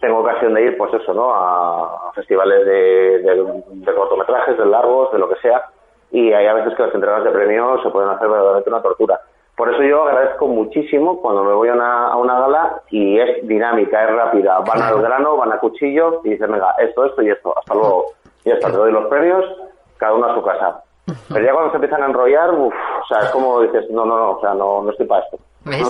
tengo 0.00 0.20
ocasión 0.20 0.54
de 0.54 0.62
ir, 0.62 0.78
pues 0.78 0.94
eso, 0.94 1.12
¿no? 1.12 1.34
A, 1.34 2.12
festivales 2.14 2.64
de, 2.64 3.18
de- 3.22 3.62
de 3.68 3.94
cortometrajes, 3.94 4.56
de 4.56 4.66
largos, 4.66 5.10
de 5.12 5.18
lo 5.18 5.28
que 5.28 5.36
sea, 5.40 5.64
y 6.12 6.32
hay 6.32 6.46
a 6.46 6.54
veces 6.54 6.74
que 6.74 6.82
las 6.84 6.94
entregas 6.94 7.24
de 7.24 7.30
premios 7.30 7.82
se 7.82 7.90
pueden 7.90 8.08
hacer 8.10 8.28
verdaderamente 8.28 8.70
una 8.70 8.82
tortura. 8.82 9.20
Por 9.56 9.68
eso 9.74 9.82
yo 9.82 10.04
agradezco 10.04 10.46
muchísimo 10.46 11.20
cuando 11.20 11.42
me 11.42 11.52
voy 11.52 11.68
a 11.68 11.72
una, 11.72 12.06
a 12.12 12.16
una 12.16 12.38
gala 12.40 12.80
y 12.90 13.18
es 13.18 13.44
dinámica, 13.46 14.04
es 14.04 14.14
rápida, 14.14 14.60
van 14.60 14.80
al 14.82 15.02
grano, 15.02 15.36
van 15.36 15.52
a 15.52 15.58
cuchillo 15.58 16.20
y 16.22 16.30
dicen, 16.30 16.52
venga, 16.52 16.76
esto, 16.78 17.04
esto 17.06 17.22
y 17.22 17.30
esto, 17.30 17.52
hasta 17.58 17.74
luego. 17.74 18.04
Y 18.44 18.50
ya 18.50 18.54
está, 18.54 18.70
te 18.70 18.76
doy 18.76 18.92
los 18.92 19.06
premios, 19.06 19.44
cada 19.96 20.14
uno 20.14 20.26
a 20.28 20.34
su 20.36 20.42
casa. 20.44 20.84
Pero 21.28 21.44
ya 21.44 21.52
cuando 21.52 21.70
se 21.70 21.76
empiezan 21.76 22.02
a 22.02 22.06
enrollar, 22.06 22.50
uff, 22.52 22.74
o 22.74 23.06
sea, 23.08 23.20
es 23.20 23.30
como 23.30 23.60
dices, 23.62 23.90
no, 23.90 24.04
no, 24.04 24.18
no, 24.18 24.30
o 24.32 24.40
sea, 24.40 24.54
no, 24.54 24.82
no 24.82 24.90
estoy 24.90 25.06
para 25.06 25.24
esto. 25.24 25.38
¿Ves? 25.64 25.88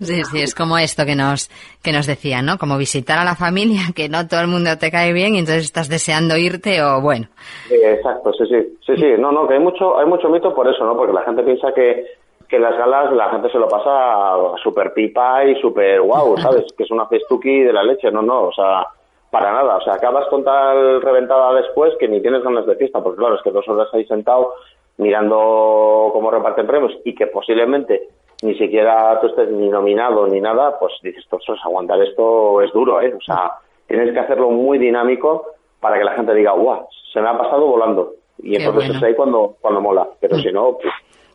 Sí, 0.00 0.24
sí, 0.24 0.42
es 0.42 0.54
como 0.54 0.78
esto 0.78 1.04
que 1.04 1.14
nos, 1.14 1.48
que 1.82 1.92
nos 1.92 2.06
decían, 2.06 2.46
¿no? 2.46 2.58
Como 2.58 2.76
visitar 2.76 3.18
a 3.18 3.24
la 3.24 3.34
familia, 3.36 3.82
que 3.94 4.08
no 4.08 4.26
todo 4.26 4.40
el 4.40 4.48
mundo 4.48 4.70
te 4.78 4.90
cae 4.90 5.12
bien 5.12 5.34
y 5.34 5.40
entonces 5.40 5.64
estás 5.64 5.88
deseando 5.88 6.36
irte 6.36 6.82
o 6.82 7.00
bueno. 7.00 7.28
Exacto, 7.70 8.32
sí, 8.32 8.44
sí, 8.46 8.78
sí, 8.86 8.96
sí, 8.96 9.14
no, 9.18 9.30
no, 9.30 9.46
que 9.46 9.54
hay 9.54 9.60
mucho, 9.60 9.98
hay 9.98 10.06
mucho 10.06 10.28
mito 10.28 10.54
por 10.54 10.68
eso, 10.68 10.84
¿no? 10.84 10.96
Porque 10.96 11.12
la 11.12 11.22
gente 11.22 11.42
piensa 11.42 11.72
que, 11.72 12.06
que 12.48 12.56
en 12.56 12.62
las 12.62 12.76
galas 12.76 13.12
la 13.12 13.30
gente 13.30 13.50
se 13.50 13.58
lo 13.58 13.68
pasa 13.68 14.34
súper 14.62 14.92
pipa 14.92 15.44
y 15.44 15.60
súper 15.60 16.00
guau, 16.00 16.36
¿sabes? 16.38 16.64
Que 16.76 16.84
es 16.84 16.90
una 16.90 17.06
festuki 17.06 17.60
de 17.60 17.72
la 17.72 17.82
leche, 17.82 18.10
no, 18.10 18.22
no, 18.22 18.44
o 18.44 18.52
sea, 18.52 18.86
para 19.32 19.50
nada, 19.50 19.78
o 19.78 19.80
sea, 19.80 19.94
acabas 19.94 20.28
con 20.28 20.44
tal 20.44 21.00
reventada 21.00 21.54
después 21.54 21.94
que 21.98 22.06
ni 22.06 22.20
tienes 22.20 22.42
ganas 22.42 22.66
de 22.66 22.76
fiesta, 22.76 23.02
porque 23.02 23.16
claro, 23.16 23.36
es 23.36 23.42
que 23.42 23.50
dos 23.50 23.66
horas 23.66 23.88
ahí 23.94 24.04
sentado 24.04 24.52
mirando 24.98 26.10
cómo 26.12 26.30
reparten 26.30 26.66
premios 26.66 26.92
y 27.02 27.14
que 27.14 27.28
posiblemente 27.28 28.08
ni 28.42 28.54
siquiera 28.58 29.18
tú 29.22 29.28
estés 29.28 29.48
ni 29.48 29.70
nominado 29.70 30.26
ni 30.26 30.38
nada, 30.38 30.78
pues 30.78 30.92
dices, 31.02 31.24
"Ostras, 31.30 31.58
aguantar 31.64 32.02
esto 32.02 32.60
es 32.60 32.70
duro, 32.74 33.00
¿eh? 33.00 33.14
O 33.16 33.22
sea, 33.22 33.52
tienes 33.86 34.12
que 34.12 34.20
hacerlo 34.20 34.50
muy 34.50 34.76
dinámico 34.76 35.46
para 35.80 35.96
que 35.96 36.04
la 36.04 36.12
gente 36.12 36.34
diga, 36.34 36.52
guau, 36.52 36.86
se 37.10 37.18
me 37.22 37.30
ha 37.30 37.38
pasado 37.38 37.66
volando. 37.66 38.12
Y 38.38 38.50
Qué 38.58 38.64
entonces 38.64 38.88
bueno. 38.90 38.98
es 38.98 39.02
ahí 39.02 39.14
cuando, 39.14 39.56
cuando 39.62 39.80
mola. 39.80 40.08
Pero 40.20 40.36
si 40.36 40.52
no, 40.52 40.76
pues, 40.76 40.92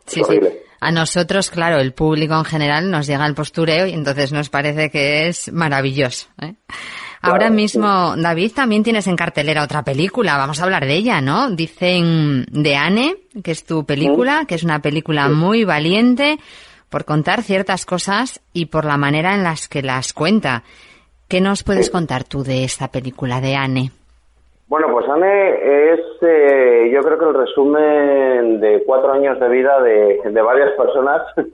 Sí, 0.08 0.22
sí. 0.28 0.38
A 0.80 0.92
nosotros, 0.92 1.50
claro, 1.50 1.80
el 1.80 1.92
público 1.92 2.34
en 2.34 2.44
general 2.44 2.90
nos 2.90 3.06
llega 3.06 3.26
el 3.26 3.34
postureo 3.34 3.86
y 3.86 3.92
entonces 3.92 4.32
nos 4.32 4.48
parece 4.48 4.90
que 4.90 5.28
es 5.28 5.52
maravilloso. 5.52 6.28
¿eh? 6.40 6.54
Ahora 7.20 7.46
Claro, 7.46 7.54
mismo, 7.54 8.14
David, 8.16 8.52
también 8.52 8.84
tienes 8.84 9.08
en 9.08 9.16
cartelera 9.16 9.64
otra 9.64 9.82
película. 9.82 10.36
Vamos 10.36 10.60
a 10.60 10.64
hablar 10.64 10.86
de 10.86 10.94
ella, 10.94 11.20
¿no? 11.20 11.50
Dicen 11.50 12.46
de 12.50 12.76
Anne, 12.76 13.16
que 13.42 13.50
es 13.50 13.64
tu 13.64 13.84
película, 13.84 14.44
que 14.46 14.54
es 14.54 14.62
una 14.62 14.80
película 14.80 15.28
muy 15.28 15.64
valiente 15.64 16.38
por 16.88 17.04
contar 17.04 17.42
ciertas 17.42 17.84
cosas 17.84 18.40
y 18.52 18.66
por 18.66 18.84
la 18.84 18.96
manera 18.96 19.34
en 19.34 19.42
las 19.42 19.68
que 19.68 19.82
las 19.82 20.12
cuenta. 20.12 20.62
¿Qué 21.26 21.40
nos 21.40 21.64
puedes 21.64 21.90
contar 21.90 22.22
tú 22.24 22.44
de 22.44 22.64
esta 22.64 22.88
película 22.88 23.40
de 23.40 23.56
Anne? 23.56 23.92
Bueno, 24.68 24.88
pues 24.92 25.08
Anne 25.08 25.92
es, 25.92 26.00
eh, 26.20 26.90
yo 26.92 27.00
creo 27.02 27.18
que 27.18 27.24
el 27.24 27.34
resumen 27.34 28.60
de 28.60 28.82
cuatro 28.84 29.12
años 29.12 29.40
de 29.40 29.48
vida 29.48 29.80
de, 29.82 30.20
de 30.24 30.42
varias 30.42 30.72
personas. 30.72 31.22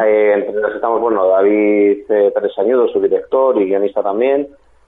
Eh, 0.00 0.32
entre 0.46 0.60
las 0.60 0.76
estamos, 0.76 1.00
bueno, 1.00 1.26
David 1.26 2.04
eh, 2.08 2.30
Pérez 2.32 2.56
Añudo, 2.56 2.86
su 2.86 3.00
director 3.00 3.60
y 3.60 3.66
guionista 3.66 4.00
también. 4.00 4.46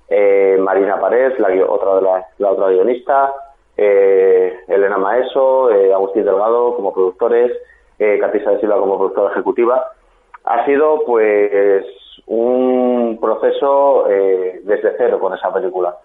eh, 0.08 0.56
Marina 0.60 1.00
Parés, 1.00 1.36
la, 1.40 1.48
otra 1.66 1.96
de 1.96 2.02
la, 2.02 2.26
la 2.38 2.50
otra 2.52 2.68
guionista. 2.68 3.32
eh, 3.76 4.56
Elena 4.68 4.96
Maeso, 4.96 5.72
eh, 5.72 5.92
Agustín 5.92 6.24
Delgado 6.24 6.76
como 6.76 6.94
productores. 6.94 7.50
Eh, 7.98 8.18
Catisa 8.20 8.52
de 8.52 8.60
Silva 8.60 8.78
como 8.78 8.96
productora 8.96 9.32
ejecutiva. 9.32 9.84
Ha 10.44 10.64
sido, 10.64 11.02
pues, 11.04 11.84
un 12.28 13.18
proceso 13.20 14.06
eh, 14.08 14.60
desde 14.62 14.94
cero 14.96 15.18
con 15.18 15.34
esa 15.34 15.52
película. 15.52 15.96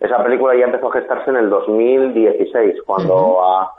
Esa 0.00 0.22
película 0.24 0.54
ya 0.56 0.64
empezó 0.64 0.88
a 0.88 0.92
gestarse 0.92 1.30
en 1.30 1.36
el 1.36 1.50
2016, 1.50 2.82
cuando 2.86 3.42
a, 3.44 3.72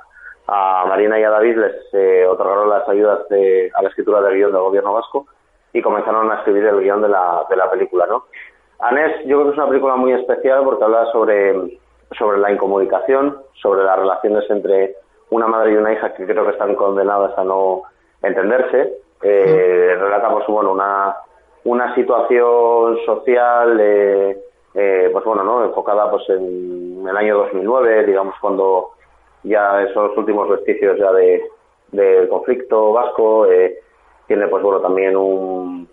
a 0.48 0.86
Marina 0.86 1.20
y 1.20 1.24
a 1.24 1.30
David 1.32 1.58
les 1.58 1.76
eh, 1.94 2.26
otorgaron 2.28 2.70
las 2.70 2.88
ayudas 2.88 3.28
de- 3.30 3.72
a 3.74 3.82
la 3.82 3.90
escritura 3.90 4.22
del 4.22 4.36
guion 4.36 4.52
del 4.52 4.62
gobierno 4.62 4.94
vasco 4.94 5.26
y 5.74 5.82
comenzaron 5.82 6.32
a 6.32 6.36
escribir 6.36 6.66
el 6.66 6.80
guion 6.82 7.02
de 7.02 7.10
la, 7.10 7.46
de 7.50 7.56
la 7.56 7.70
película, 7.72 8.06
¿no? 8.06 8.26
Anés, 8.80 9.18
yo 9.26 9.38
creo 9.38 9.46
que 9.46 9.52
es 9.52 9.58
una 9.58 9.68
película 9.70 9.96
muy 9.96 10.14
especial 10.14 10.64
porque 10.64 10.84
habla 10.84 11.06
sobre, 11.12 11.80
sobre 12.18 12.40
la 12.40 12.52
incomunicación, 12.52 13.38
sobre 13.62 13.84
las 13.84 13.98
relaciones 13.98 14.44
entre 14.50 14.96
una 15.30 15.48
madre 15.48 15.72
y 15.72 15.76
una 15.78 15.94
hija 15.94 16.14
que 16.14 16.26
creo 16.26 16.44
que 16.46 16.52
están 16.52 16.76
condenadas 16.76 17.38
a 17.38 17.44
no 17.44 17.84
entenderse. 18.22 18.94
Eh, 19.24 19.96
relata, 20.00 20.30
pues, 20.32 20.46
bueno, 20.48 20.72
una, 20.72 21.16
una 21.64 21.94
situación 21.96 22.98
social, 23.06 23.78
eh, 23.80 24.38
eh, 24.74 25.10
pues 25.12 25.26
bueno, 25.26 25.44
¿no? 25.44 25.66
Enfocada, 25.66 26.10
pues, 26.10 26.28
en 26.30 27.06
el 27.08 27.18
año 27.18 27.38
2009, 27.40 28.06
digamos, 28.06 28.36
cuando 28.40 28.92
ya 29.44 29.82
esos 29.84 30.16
últimos 30.18 30.50
vestigios 30.50 30.98
ya 30.98 31.12
de, 31.12 31.44
del 31.92 32.30
conflicto 32.30 32.94
vasco, 32.94 33.46
eh, 33.48 33.80
tiene, 34.28 34.48
pues, 34.48 34.64
bueno, 34.64 34.80
también 34.80 35.18
un, 35.18 35.90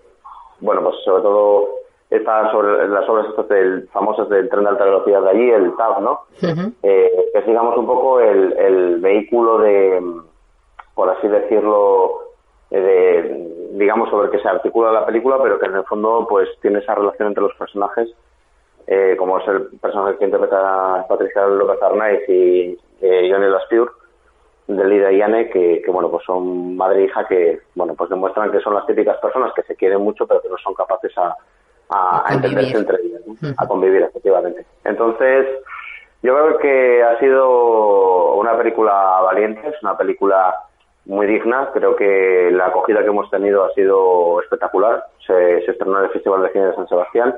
bueno, 0.61 0.83
pues, 0.83 0.97
sobre 1.05 1.23
todo, 1.23 1.69
está 2.11 2.51
sobre 2.53 2.89
las 2.89 3.09
obras 3.09 3.27
estas 3.29 3.49
del, 3.49 3.89
famosas 3.89 4.29
del 4.29 4.49
tren 4.49 4.65
de 4.65 4.71
alta 4.71 4.85
velocidad 4.85 5.23
de 5.23 5.31
allí, 5.31 5.51
el 5.51 5.77
TAV, 5.77 6.01
¿no? 6.01 6.21
Eh, 6.83 7.31
que 7.33 7.39
es, 7.39 7.47
digamos, 7.47 7.77
un 7.77 7.87
poco 7.87 8.21
el, 8.21 8.53
el 8.59 8.97
vehículo 9.01 9.59
de, 9.59 10.03
por 10.95 11.11
así 11.11 11.29
decirlo, 11.29 12.21
eh, 12.71 12.81
de, 12.81 13.69
digamos, 13.73 14.09
sobre 14.11 14.27
el 14.27 14.31
que 14.31 14.41
se 14.41 14.49
articula 14.49 14.93
la 14.93 15.07
película, 15.07 15.39
pero 15.43 15.59
que 15.59 15.67
en 15.67 15.75
el 15.75 15.85
fondo, 15.85 16.27
pues, 16.29 16.49
tiene 16.63 16.79
esa 16.79 16.95
relación 16.95 17.29
entre 17.29 17.43
los 17.43 17.55
personajes, 17.55 18.09
eh, 18.91 19.17
como 19.19 19.39
es 19.39 19.47
el 19.49 19.67
personaje 19.79 20.17
que 20.17 20.25
interpreta 20.25 21.05
Patricia 21.07 21.47
López 21.47 21.83
Arnaiz 21.83 22.27
y 22.27 22.79
eh, 23.03 23.29
Johnny 23.31 23.51
Laspure, 23.51 23.91
de 24.67 24.85
Lida 24.85 25.13
y 25.13 25.21
Anne, 25.21 25.51
que, 25.51 25.83
que, 25.85 25.91
bueno, 25.91 26.11
pues 26.11 26.25
son 26.25 26.75
madre 26.75 27.03
e 27.03 27.05
hija 27.05 27.27
que, 27.27 27.61
bueno, 27.75 27.95
pues 27.95 28.09
demuestran 28.09 28.51
que 28.51 28.61
son 28.61 28.75
las 28.75 28.87
típicas 28.87 29.19
personas 29.19 29.53
que 29.55 29.63
se 29.63 29.77
quieren 29.77 30.01
mucho, 30.01 30.27
pero 30.27 30.41
que 30.41 30.49
no 30.49 30.57
son 30.57 30.73
capaces 30.73 31.13
a, 31.19 31.35
a, 31.91 32.19
a 32.19 32.33
convivir. 32.33 32.59
entenderse 32.59 32.79
entre 32.79 32.97
ellas, 33.03 33.21
¿no? 33.27 33.55
a 33.57 33.67
convivir, 33.67 34.03
efectivamente. 34.03 34.65
Entonces, 34.85 35.47
yo 36.23 36.35
creo 36.35 36.59
que 36.59 37.03
ha 37.03 37.19
sido 37.19 38.35
una 38.37 38.57
película 38.57 39.21
valiente, 39.23 39.69
es 39.69 39.83
una 39.83 39.97
película 39.99 40.55
muy 41.05 41.27
digna. 41.27 41.71
Creo 41.75 41.95
que 41.95 42.51
la 42.53 42.67
acogida 42.67 43.03
que 43.03 43.09
hemos 43.09 43.31
tenido 43.31 43.65
ha 43.65 43.73
sido 43.75 44.41
espectacular. 44.41 45.05
Se, 45.27 45.63
se 45.65 45.73
estrenó 45.73 45.99
en 45.99 46.05
el 46.05 46.11
Festival 46.11 46.43
de 46.43 46.53
Cine 46.53 46.67
de 46.67 46.75
San 46.75 46.89
Sebastián. 46.89 47.35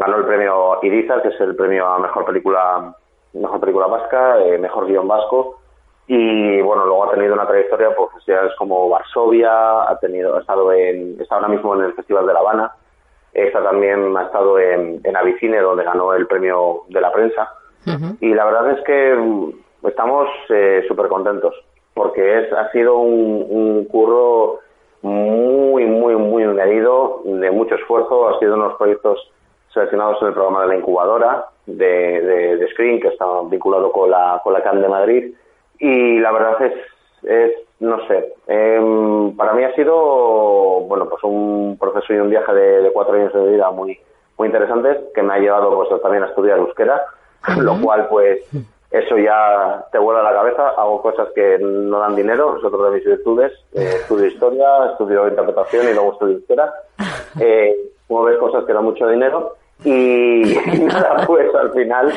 Ganó 0.00 0.16
el 0.16 0.24
premio 0.24 0.78
Iriza, 0.80 1.20
que 1.20 1.28
es 1.28 1.38
el 1.42 1.54
premio 1.54 1.86
a 1.86 1.98
mejor 1.98 2.24
película, 2.24 2.94
mejor 3.34 3.60
película 3.60 3.86
vasca, 3.86 4.42
eh, 4.42 4.56
mejor 4.56 4.86
guion 4.86 5.06
vasco. 5.06 5.58
Y 6.06 6.58
bueno, 6.62 6.86
luego 6.86 7.04
ha 7.04 7.10
tenido 7.10 7.34
una 7.34 7.46
trayectoria 7.46 7.94
por 7.94 8.10
festivales 8.14 8.54
como 8.56 8.88
Varsovia, 8.88 9.82
ha 9.82 9.98
tenido, 10.00 10.36
ha 10.36 10.40
estado 10.40 10.72
en, 10.72 11.20
está 11.20 11.34
ahora 11.34 11.48
mismo 11.48 11.74
en 11.74 11.82
el 11.82 11.92
Festival 11.92 12.26
de 12.26 12.32
La 12.32 12.38
Habana. 12.38 12.72
Esta 13.34 13.62
también 13.62 14.16
ha 14.16 14.22
estado 14.22 14.58
en, 14.58 15.02
en 15.04 15.16
Avicine, 15.18 15.58
donde 15.60 15.84
ganó 15.84 16.14
el 16.14 16.26
premio 16.26 16.84
de 16.88 17.00
la 17.02 17.12
prensa. 17.12 17.52
Y 18.20 18.32
la 18.32 18.46
verdad 18.46 18.70
es 18.70 18.84
que 18.84 19.14
mm, 19.14 19.86
estamos 19.86 20.28
súper 20.88 21.08
contentos. 21.08 21.54
porque 21.92 22.38
es 22.38 22.52
ha 22.54 22.72
sido 22.72 22.96
un, 22.96 23.44
un 23.50 23.84
curro 23.84 24.60
muy, 25.02 25.84
muy, 25.84 26.16
muy 26.16 26.46
medido, 26.46 27.20
de 27.22 27.50
mucho 27.50 27.74
esfuerzo. 27.74 28.30
Ha 28.30 28.38
sido 28.38 28.54
unos 28.54 28.78
proyectos 28.78 29.30
seleccionados 29.72 30.20
en 30.22 30.28
el 30.28 30.34
programa 30.34 30.62
de 30.62 30.68
la 30.68 30.76
incubadora 30.76 31.46
de, 31.66 32.56
de, 32.56 32.68
Screen, 32.72 33.00
que 33.00 33.08
está 33.08 33.24
vinculado 33.48 33.92
con 33.92 34.10
la, 34.10 34.40
con 34.42 34.52
la 34.52 34.62
CAN 34.62 34.82
de 34.82 34.88
Madrid. 34.88 35.34
Y 35.78 36.18
la 36.18 36.32
verdad 36.32 36.62
es, 36.62 36.74
es 37.22 37.52
no 37.80 38.06
sé, 38.06 38.34
em, 38.46 39.34
para 39.36 39.54
mí 39.54 39.64
ha 39.64 39.74
sido, 39.74 39.94
bueno, 40.82 41.08
pues 41.08 41.22
un 41.24 41.76
proceso 41.80 42.12
y 42.12 42.18
un 42.18 42.28
viaje 42.28 42.52
de, 42.52 42.90
cuatro 42.92 43.14
años 43.14 43.32
de 43.32 43.52
vida 43.52 43.70
muy, 43.70 43.98
muy 44.36 44.48
interesantes 44.48 44.98
que 45.14 45.22
me 45.22 45.34
ha 45.34 45.38
llevado 45.38 45.74
pues 45.74 46.02
también 46.02 46.24
a 46.24 46.26
estudiar 46.26 46.58
euskera, 46.58 47.02
lo 47.56 47.80
cual 47.80 48.06
pues 48.08 48.40
eso 48.90 49.16
ya 49.16 49.86
te 49.92 49.98
vuela 49.98 50.22
la 50.22 50.32
cabeza. 50.32 50.70
Hago 50.70 51.00
cosas 51.00 51.28
que 51.34 51.58
no 51.58 52.00
dan 52.00 52.16
dinero, 52.16 52.58
es 52.58 52.64
otra 52.64 52.90
de 52.90 52.96
mis 52.96 53.04
virtudes. 53.04 53.52
Eh, 53.72 53.94
estudio 54.00 54.26
historia, 54.26 54.90
estudio 54.92 55.28
interpretación 55.28 55.88
y 55.88 55.94
luego 55.94 56.12
estudio 56.12 56.34
euskera. 56.36 56.72
Eh, 57.40 57.76
como 58.08 58.24
ves, 58.24 58.38
cosas 58.38 58.64
que 58.64 58.72
dan 58.72 58.82
mucho 58.82 59.06
dinero. 59.06 59.54
Y, 59.84 60.54
nada, 60.82 61.26
pues 61.26 61.54
al 61.54 61.72
final, 61.72 62.12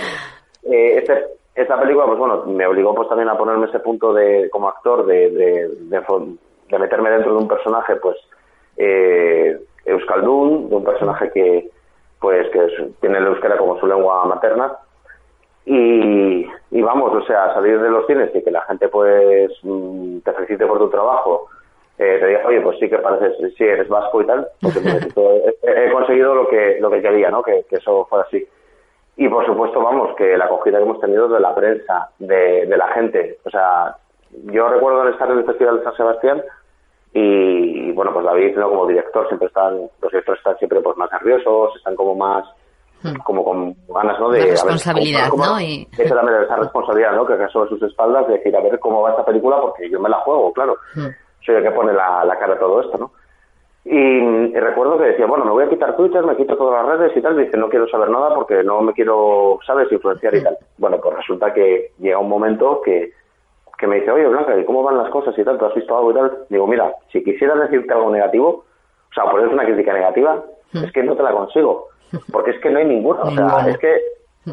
eh, 0.63 0.97
este, 0.97 1.25
esta 1.55 1.79
película, 1.79 2.05
pues 2.07 2.17
bueno, 2.17 2.43
me 2.45 2.65
obligó 2.65 2.95
pues 2.95 3.07
también 3.07 3.29
a 3.29 3.37
ponerme 3.37 3.67
ese 3.67 3.79
punto 3.79 4.13
de, 4.13 4.49
como 4.49 4.69
actor, 4.69 5.05
de, 5.05 5.29
de, 5.29 5.69
de, 5.69 6.79
meterme 6.79 7.11
dentro 7.11 7.33
de 7.33 7.37
un 7.37 7.47
personaje, 7.47 7.95
pues, 7.97 8.17
eh, 8.77 9.59
Euskaldun, 9.85 10.69
de 10.69 10.75
un 10.75 10.83
personaje 10.83 11.31
que, 11.31 11.69
pues, 12.19 12.49
que 12.49 12.91
tiene 12.99 13.19
el 13.19 13.27
euskera 13.27 13.57
como 13.57 13.79
su 13.79 13.85
lengua 13.85 14.25
materna. 14.25 14.73
Y, 15.65 16.45
y 16.71 16.81
vamos, 16.81 17.13
o 17.13 17.25
sea, 17.25 17.53
salir 17.53 17.79
de 17.79 17.89
los 17.89 18.05
cines 18.07 18.31
y 18.35 18.43
que 18.43 18.51
la 18.51 18.61
gente, 18.61 18.87
pues, 18.89 19.51
mm, 19.61 20.19
te 20.19 20.33
felicite 20.33 20.65
por 20.65 20.79
tu 20.79 20.89
trabajo, 20.89 21.47
eh, 21.99 22.17
te 22.19 22.27
diga, 22.27 22.41
oye, 22.47 22.61
pues 22.61 22.79
sí 22.79 22.89
que 22.89 22.97
pareces, 22.97 23.53
sí, 23.55 23.63
eres 23.63 23.87
vasco 23.87 24.21
y 24.21 24.25
tal, 24.25 24.47
porque 24.61 24.79
he, 25.63 25.91
conseguido 25.91 26.33
lo 26.33 26.47
que, 26.47 26.77
lo 26.79 26.89
que 26.89 27.01
quería, 27.01 27.29
¿no? 27.29 27.43
Que, 27.43 27.65
eso 27.69 28.05
fuera 28.05 28.25
así. 28.25 28.43
Y 29.15 29.29
por 29.29 29.45
supuesto, 29.45 29.79
vamos, 29.79 30.15
que 30.15 30.35
la 30.35 30.45
acogida 30.45 30.77
que 30.77 30.83
hemos 30.83 30.99
tenido 30.99 31.27
de 31.27 31.39
la 31.39 31.53
prensa, 31.53 32.09
de, 32.17 32.65
de 32.65 32.77
la 32.77 32.87
gente. 32.93 33.37
O 33.45 33.49
sea, 33.51 33.95
yo 34.45 34.67
recuerdo 34.69 35.07
estar 35.07 35.29
en 35.29 35.37
el 35.37 35.45
Festival 35.45 35.77
de 35.77 35.83
San 35.83 35.95
Sebastián 35.95 36.43
y, 37.13 37.91
bueno, 37.91 38.11
pues 38.11 38.25
David, 38.25 38.57
¿no? 38.57 38.69
como 38.69 38.87
director, 38.87 39.27
siempre 39.27 39.47
están, 39.49 39.77
los 40.01 40.11
directores 40.11 40.39
están 40.39 40.57
siempre 40.57 40.81
pues 40.81 40.97
más 40.97 41.11
nerviosos, 41.11 41.75
están 41.75 41.95
como 41.95 42.15
más, 42.15 42.43
hmm. 43.03 43.17
como 43.23 43.45
con 43.45 43.75
ganas, 43.87 44.19
¿no? 44.19 44.31
De, 44.31 44.47
responsabilidad, 44.47 45.27
¿no? 45.37 45.61
Y... 45.61 45.87
Esa, 45.95 46.19
esa 46.19 46.55
responsabilidad, 46.55 47.11
¿no? 47.15 47.23
Que 47.27 47.37
cae 47.37 47.49
sobre 47.49 47.69
sus 47.69 47.83
espaldas 47.83 48.25
de 48.25 48.39
decir, 48.39 48.55
a 48.55 48.61
ver 48.61 48.79
cómo 48.79 49.03
va 49.03 49.11
esta 49.11 49.25
película, 49.25 49.61
porque 49.61 49.87
yo 49.91 49.99
me 49.99 50.09
la 50.09 50.17
juego, 50.21 50.51
claro. 50.53 50.75
Hmm 50.95 51.09
soy 51.45 51.55
el 51.55 51.63
que 51.63 51.71
pone 51.71 51.93
la, 51.93 52.35
cara 52.39 52.53
a 52.53 52.59
todo 52.59 52.81
esto, 52.81 52.97
¿no? 52.97 53.11
Y, 53.85 54.53
recuerdo 54.53 54.97
que 54.97 55.05
decía, 55.05 55.25
bueno, 55.25 55.43
me 55.43 55.51
voy 55.51 55.65
a 55.65 55.69
quitar 55.69 55.95
Twitter, 55.97 56.23
me 56.23 56.37
quito 56.37 56.55
todas 56.55 56.85
las 56.85 56.97
redes 56.97 57.17
y 57.17 57.21
tal. 57.21 57.37
Dice, 57.37 57.57
no 57.57 57.69
quiero 57.69 57.87
saber 57.89 58.09
nada 58.09 58.33
porque 58.33 58.63
no 58.63 58.81
me 58.81 58.93
quiero, 58.93 59.59
¿sabes?, 59.65 59.91
influenciar 59.91 60.35
y 60.35 60.43
tal. 60.43 60.57
Bueno, 60.77 60.99
pues 61.01 61.17
resulta 61.17 61.53
que 61.53 61.91
llega 61.99 62.17
un 62.17 62.29
momento 62.29 62.81
que, 62.81 63.11
que 63.77 63.87
me 63.87 63.99
dice, 63.99 64.11
oye, 64.11 64.27
Blanca, 64.27 64.57
¿y 64.57 64.63
cómo 64.63 64.83
van 64.83 64.97
las 64.97 65.09
cosas 65.09 65.37
y 65.37 65.43
tal? 65.43 65.57
¿Tú 65.57 65.65
has 65.65 65.75
visto 65.75 65.97
algo 65.97 66.11
y 66.11 66.13
tal? 66.13 66.37
Digo, 66.49 66.65
mira, 66.65 66.93
si 67.11 67.23
quisieras 67.23 67.59
decirte 67.59 67.93
algo 67.93 68.09
negativo, 68.09 68.49
o 68.49 69.13
sea, 69.13 69.29
ponerse 69.29 69.53
una 69.53 69.65
crítica 69.65 69.93
negativa, 69.93 70.43
es 70.73 70.91
que 70.91 71.03
no 71.03 71.15
te 71.15 71.23
la 71.23 71.31
consigo. 71.31 71.89
Porque 72.31 72.51
es 72.51 72.59
que 72.61 72.69
no 72.69 72.79
hay 72.79 72.85
ninguna. 72.85 73.23
O 73.23 73.31
sea, 73.31 73.67
es 73.67 73.77
que 73.79 74.01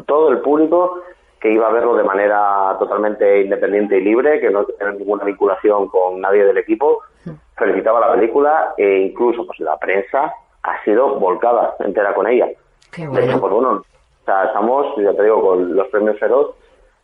todo 0.05 0.29
el 0.29 0.39
público 0.39 1.01
que 1.41 1.51
iba 1.51 1.67
a 1.67 1.71
verlo 1.71 1.95
de 1.95 2.03
manera 2.03 2.75
totalmente 2.77 3.41
independiente 3.41 3.97
y 3.97 4.01
libre, 4.01 4.39
que 4.39 4.51
no 4.51 4.63
tenía 4.63 4.93
ninguna 4.93 5.25
vinculación 5.25 5.87
con 5.87 6.21
nadie 6.21 6.45
del 6.45 6.59
equipo. 6.59 6.99
Felicitaba 7.57 7.99
la 7.99 8.13
película 8.13 8.73
e 8.77 8.99
incluso 8.99 9.45
pues 9.47 9.59
la 9.59 9.75
prensa 9.77 10.31
ha 10.61 10.83
sido 10.83 11.19
volcada 11.19 11.75
entera 11.79 12.13
con 12.13 12.27
ella. 12.27 12.47
De 12.95 13.25
hecho, 13.25 13.39
pues 13.39 13.53
bueno, 13.53 13.69
o 13.71 14.25
sea, 14.25 14.45
estamos, 14.45 14.95
ya 14.97 15.13
te 15.13 15.23
digo, 15.23 15.41
con 15.41 15.75
los 15.75 15.87
premios 15.87 16.19
Feroz 16.19 16.53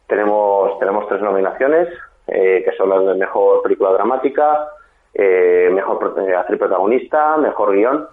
tenemos, 0.05 0.77
tenemos 0.79 1.07
tres 1.07 1.21
nominaciones, 1.21 1.87
eh, 2.27 2.61
que 2.63 2.75
son 2.77 2.89
las 2.89 3.05
de 3.05 3.15
mejor 3.15 3.63
película 3.63 3.91
dramática, 3.91 4.67
eh, 5.15 5.69
mejor 5.73 6.15
eh, 6.19 6.35
actriz 6.35 6.59
protagonista, 6.59 7.37
mejor 7.37 7.73
guion. 7.73 8.07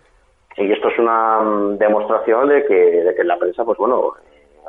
Y 0.56 0.72
esto 0.72 0.88
es 0.88 0.98
una 0.98 1.40
mm, 1.40 1.78
demostración 1.78 2.48
de 2.48 2.64
que, 2.64 2.74
de 2.74 3.14
que 3.14 3.24
la 3.24 3.36
prensa, 3.36 3.64
pues 3.64 3.76
bueno, 3.76 4.14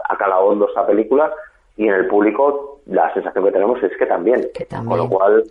ha 0.07 0.17
calado 0.17 0.45
hondo 0.45 0.67
esta 0.67 0.85
película 0.85 1.31
y 1.77 1.87
en 1.87 1.93
el 1.93 2.07
público 2.07 2.79
la 2.85 3.13
sensación 3.13 3.45
que 3.45 3.51
tenemos 3.51 3.81
es 3.83 3.95
que 3.97 4.05
también. 4.05 4.47
Con 4.87 4.97
lo 4.97 5.09
cual 5.09 5.43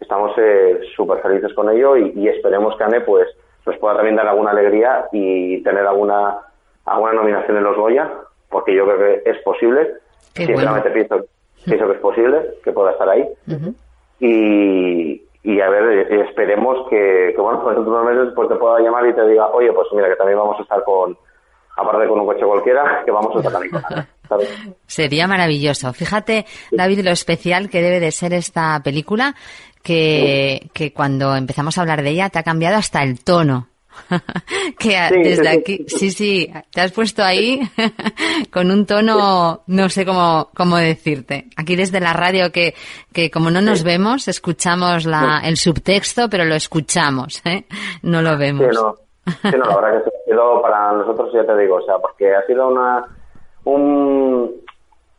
estamos 0.00 0.32
eh, 0.38 0.80
súper 0.94 1.20
felices 1.20 1.52
con 1.54 1.70
ello 1.70 1.96
y, 1.96 2.28
esperemos 2.28 2.76
que 2.76 2.84
Anne 2.84 3.00
pues 3.00 3.28
nos 3.66 3.76
pueda 3.78 3.96
también 3.96 4.16
dar 4.16 4.28
alguna 4.28 4.50
alegría 4.50 5.06
y 5.12 5.62
tener 5.62 5.86
alguna 5.86 6.38
alguna 6.84 7.14
nominación 7.14 7.56
en 7.56 7.64
los 7.64 7.76
Goya, 7.76 8.10
porque 8.50 8.74
yo 8.74 8.84
creo 8.84 8.98
que 8.98 9.30
es 9.30 9.38
posible. 9.38 9.94
Sinceramente 10.34 10.90
pienso, 10.90 11.24
pienso, 11.64 11.86
que 11.86 11.92
es 11.94 12.00
posible 12.00 12.50
que 12.62 12.72
pueda 12.72 12.92
estar 12.92 13.08
ahí. 13.08 13.26
y, 14.20 15.22
y 15.42 15.60
a 15.60 15.70
ver, 15.70 16.10
eh, 16.10 16.20
esperemos 16.28 16.88
que, 16.88 17.32
que 17.34 17.40
bueno, 17.40 17.62
pues 17.62 17.76
en 17.76 17.86
unos 17.86 18.04
meses 18.04 18.32
pues 18.34 18.48
te 18.48 18.56
pueda 18.56 18.80
llamar 18.80 19.06
y 19.06 19.14
te 19.14 19.26
diga, 19.26 19.48
oye, 19.48 19.72
pues 19.72 19.88
mira, 19.92 20.08
que 20.08 20.16
también 20.16 20.38
vamos 20.38 20.58
a 20.58 20.62
estar 20.62 20.84
con, 20.84 21.16
aparte 21.76 22.08
con 22.08 22.20
un 22.20 22.26
coche 22.26 22.44
cualquiera, 22.44 23.02
que 23.04 23.10
vamos 23.10 23.44
a 23.44 23.50
¿sabes? 24.28 24.48
Sería 24.86 25.26
maravilloso. 25.26 25.92
Fíjate, 25.92 26.46
David, 26.70 27.00
lo 27.00 27.10
especial 27.10 27.68
que 27.68 27.82
debe 27.82 28.00
de 28.00 28.12
ser 28.12 28.32
esta 28.32 28.80
película, 28.82 29.34
que, 29.82 30.70
que 30.72 30.92
cuando 30.92 31.36
empezamos 31.36 31.76
a 31.76 31.82
hablar 31.82 32.02
de 32.02 32.10
ella 32.10 32.30
te 32.30 32.38
ha 32.38 32.42
cambiado 32.42 32.76
hasta 32.76 33.02
el 33.02 33.22
tono. 33.22 33.68
que 34.78 34.98
desde 35.22 35.48
aquí, 35.48 35.84
sí, 35.86 36.10
sí, 36.10 36.50
te 36.72 36.80
has 36.80 36.90
puesto 36.90 37.22
ahí 37.22 37.60
con 38.50 38.70
un 38.72 38.86
tono, 38.86 39.62
no 39.66 39.88
sé 39.88 40.04
cómo, 40.04 40.50
cómo 40.54 40.76
decirte. 40.76 41.48
Aquí 41.56 41.76
desde 41.76 42.00
la 42.00 42.12
radio 42.12 42.50
que, 42.50 42.74
que 43.12 43.30
como 43.30 43.50
no 43.50 43.60
nos 43.60 43.84
vemos, 43.84 44.26
escuchamos 44.26 45.06
la, 45.06 45.42
el 45.44 45.56
subtexto, 45.56 46.28
pero 46.28 46.44
lo 46.44 46.54
escuchamos, 46.54 47.40
¿eh? 47.44 47.66
No 48.02 48.20
lo 48.20 48.36
vemos. 48.36 48.76
Sí, 49.26 49.56
no, 49.56 49.64
la 49.64 49.76
verdad 49.76 50.04
que 50.04 50.10
ha 50.10 50.24
sido 50.24 50.62
para 50.62 50.92
nosotros, 50.92 51.32
ya 51.32 51.44
te 51.44 51.56
digo, 51.56 51.76
o 51.76 51.82
sea, 51.82 51.98
porque 51.98 52.34
ha 52.34 52.44
sido 52.46 52.68
una 52.68 53.06
un, 53.64 54.52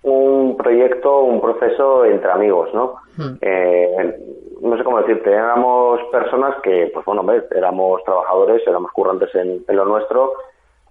un 0.04 0.58
proyecto, 0.58 1.22
un 1.22 1.42
proceso 1.42 2.06
entre 2.06 2.32
amigos, 2.32 2.74
¿no? 2.74 2.96
Hmm. 3.18 3.38
Eh, 3.42 4.20
no 4.62 4.78
sé 4.78 4.84
cómo 4.84 5.02
decirte, 5.02 5.32
éramos 5.32 6.00
personas 6.12 6.56
que, 6.62 6.90
pues 6.94 7.06
bueno, 7.06 7.24
ves, 7.24 7.44
éramos 7.52 8.04
trabajadores, 8.04 8.62
éramos 8.66 8.92
currantes 8.92 9.34
en, 9.36 9.64
lo 9.68 9.86
nuestro, 9.86 10.34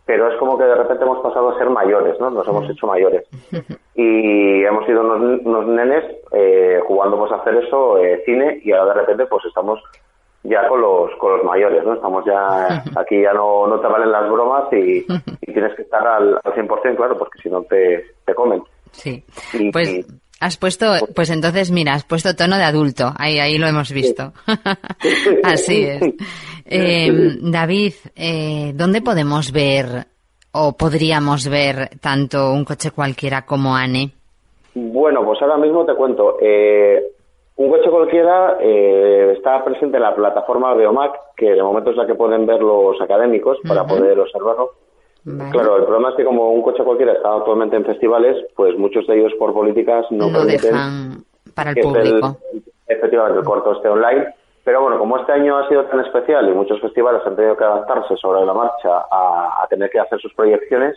pero 0.05 0.31
es 0.31 0.37
como 0.39 0.59
que 0.59 0.65
de 0.65 0.75
repente 0.75 1.05
hemos 1.05 1.21
pasado 1.21 1.51
a 1.51 1.59
ser 1.59 1.71
mayores, 1.71 2.19
¿no? 2.21 2.31
Nos 2.31 2.47
hemos 2.47 2.69
hmm. 2.69 2.73
hecho 2.73 2.87
mayores. 2.87 3.27
Y 3.97 4.65
hemos 4.65 4.85
sido 4.87 5.03
unos, 5.03 5.69
nenes 5.69 6.05
eh, 6.33 6.81
jugando 6.85 7.17
pues 7.17 7.31
a 7.31 7.37
hacer 7.37 7.55
eso, 7.59 7.97
eh, 7.99 8.25
cine, 8.27 8.61
y 8.65 8.73
ahora 8.73 8.93
de 8.93 9.01
repente 9.03 9.27
pues 9.27 9.45
estamos 9.45 9.81
ya 10.45 10.69
con 10.69 10.81
los, 10.81 11.11
con 11.19 11.37
los 11.37 11.45
mayores, 11.45 11.85
¿no? 11.85 11.95
Estamos 11.95 12.25
ya, 12.25 12.85
aquí 12.97 13.21
ya 13.23 13.33
no, 13.33 13.67
no 13.67 13.81
te 13.81 13.89
valen 13.89 14.13
las 14.13 14.31
bromas 14.31 14.73
y, 14.73 15.03
tienes 15.53 15.75
que 15.75 15.83
estar 15.83 16.07
al, 16.07 16.39
al 16.43 16.53
100%, 16.53 16.97
claro, 16.97 17.19
porque 17.19 17.39
si 17.43 17.49
no 17.49 17.63
te, 17.63 18.05
te 18.25 18.35
comen. 18.35 18.63
Sí, 18.93 19.25
pues 19.73 20.07
has 20.41 20.57
puesto, 20.57 20.87
pues 21.15 21.31
entonces 21.31 21.71
mira, 21.71 21.95
has 21.95 22.05
puesto 22.05 22.37
tono 22.37 22.57
de 22.57 22.65
adulto, 22.65 23.13
ahí, 23.17 23.39
ahí 23.39 23.59
lo 23.59 23.67
hemos 23.67 23.93
visto. 23.93 24.33
Así 25.43 25.85
es. 25.85 26.03
Eh, 26.67 27.11
David, 27.41 27.95
eh, 28.15 28.73
¿dónde 28.75 29.03
podemos 29.03 29.53
ver 29.53 30.07
o 30.53 30.77
podríamos 30.77 31.49
ver 31.49 31.99
tanto 32.01 32.53
un 32.53 32.65
coche 32.65 32.91
cualquiera 32.91 33.45
como 33.45 33.75
ANE? 33.75 34.13
Bueno, 34.75 35.25
pues 35.25 35.41
ahora 35.43 35.57
mismo 35.57 35.85
te 35.85 35.95
cuento. 35.95 36.37
Eh, 36.41 37.03
un 37.57 37.71
coche 37.71 37.89
cualquiera 37.89 38.59
eh, 38.61 39.35
está 39.37 39.65
presente 39.65 39.97
en 39.97 40.03
la 40.03 40.15
plataforma 40.15 40.75
Beomac, 40.75 41.35
que 41.37 41.53
de 41.53 41.63
momento 41.63 41.91
es 41.91 41.97
la 41.97 42.07
que 42.07 42.15
pueden 42.15 42.47
ver 42.47 42.61
los 42.61 43.01
académicos 43.01 43.59
para 43.67 43.87
poder 43.87 44.19
observarlo. 44.19 44.73
Claro, 45.53 45.79
el 45.79 45.85
problema 45.85 46.11
es 46.11 46.17
que 46.17 46.25
como 46.25 46.51
un 46.51 46.63
coche 46.63 46.85
cualquiera 46.85 47.13
está 47.13 47.35
actualmente 47.35 47.77
en 47.77 47.85
festivales, 47.85 48.45
pues 48.57 48.77
muchos 48.77 49.07
de 49.07 49.19
ellos 49.19 49.33
por 49.39 49.55
políticas 49.55 50.05
no, 50.11 50.29
dejan 50.45 51.25
para 51.55 51.71
el 51.71 51.81
público. 51.81 52.37
efectivamente, 52.87 53.39
el 53.39 53.45
corto 53.45 53.73
esté 53.73 53.89
online. 53.89 54.35
Pero 54.65 54.83
bueno, 54.83 54.99
como 54.99 55.19
este 55.19 55.33
año 55.33 55.59
ha 55.59 55.69
sido 55.69 55.85
tan 55.85 56.01
especial 56.01 56.49
y 56.49 56.53
muchos 56.53 56.81
festivales 56.81 57.23
han 57.25 57.37
tenido 57.37 57.57
que 57.57 57.65
adaptarse 57.65 58.17
sobre 58.17 58.45
la 58.45 58.55
marcha 58.55 59.07
a, 59.11 59.67
tener 59.69 59.91
que 59.91 60.01
hacer 60.01 60.21
sus 60.21 60.33
proyecciones, 60.35 60.97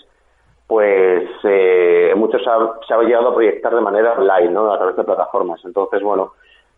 pues 0.68 1.30
eh, 1.44 2.14
muchos 2.16 2.42
se 2.88 2.94
ha 2.94 3.02
llegado 3.02 3.30
a 3.30 3.34
proyectar 3.36 3.74
de 3.74 3.82
manera 3.82 4.14
online, 4.14 4.52
¿no? 4.52 4.72
A 4.72 4.78
través 4.78 4.96
de 4.96 5.04
plataformas. 5.04 5.60
Entonces, 5.66 6.02
bueno, 6.02 6.34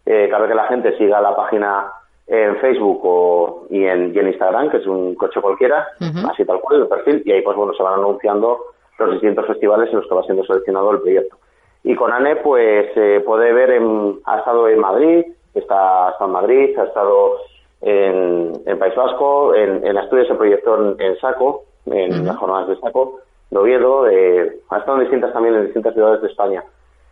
eh, 0.05 0.29
vez 0.31 0.47
que 0.47 0.55
la 0.55 0.67
gente 0.67 0.97
siga 0.97 1.21
la 1.21 1.35
página 1.35 1.91
en 2.27 2.57
Facebook 2.57 3.01
o, 3.03 3.65
y, 3.69 3.85
en, 3.85 4.15
Instagram, 4.15 4.69
que 4.69 4.77
es 4.77 4.87
un 4.87 5.15
coche 5.15 5.41
cualquiera, 5.41 5.87
así 6.29 6.45
tal 6.45 6.59
cual, 6.61 6.81
el 6.81 6.87
perfil, 6.87 7.23
y 7.25 7.31
ahí 7.31 7.41
pues 7.41 7.57
bueno, 7.57 7.73
se 7.73 7.81
van 7.81 7.95
anunciando 7.95 8.59
los 8.99 9.11
distintos 9.13 9.47
festivales 9.47 9.89
en 9.89 9.97
los 9.97 10.07
que 10.07 10.13
va 10.13 10.23
siendo 10.23 10.43
seleccionado 10.43 10.91
el 10.91 11.01
proyecto. 11.01 11.37
Y 11.83 11.95
con 11.95 12.11
Anne, 12.11 12.35
pues 12.37 12.93
se 12.93 13.21
puede 13.21 13.51
ver, 13.51 13.71
en, 13.71 14.19
ha 14.25 14.39
estado 14.39 14.67
en 14.67 14.79
Madrid, 14.79 15.25
está, 15.55 16.15
en 16.19 16.31
Madrid, 16.31 16.77
ha 16.77 16.83
estado 16.83 17.37
en, 17.81 18.53
en 18.65 18.79
País 18.79 18.95
Vasco, 18.95 19.55
en, 19.55 19.85
en 19.85 19.97
Asturias 19.97 20.27
se 20.27 20.35
proyectó 20.35 20.95
en, 20.99 21.17
Saco, 21.19 21.63
en 21.87 22.25
las 22.25 22.37
jornadas 22.37 22.67
de 22.67 22.79
Saco, 22.79 23.21
de 23.49 23.57
Oviedo, 23.57 24.03
ha 24.03 24.77
estado 24.77 24.97
en 24.97 25.03
distintas 25.03 25.33
también 25.33 25.55
en 25.55 25.65
distintas 25.65 25.93
ciudades 25.93 26.21
de 26.21 26.27
España. 26.27 26.63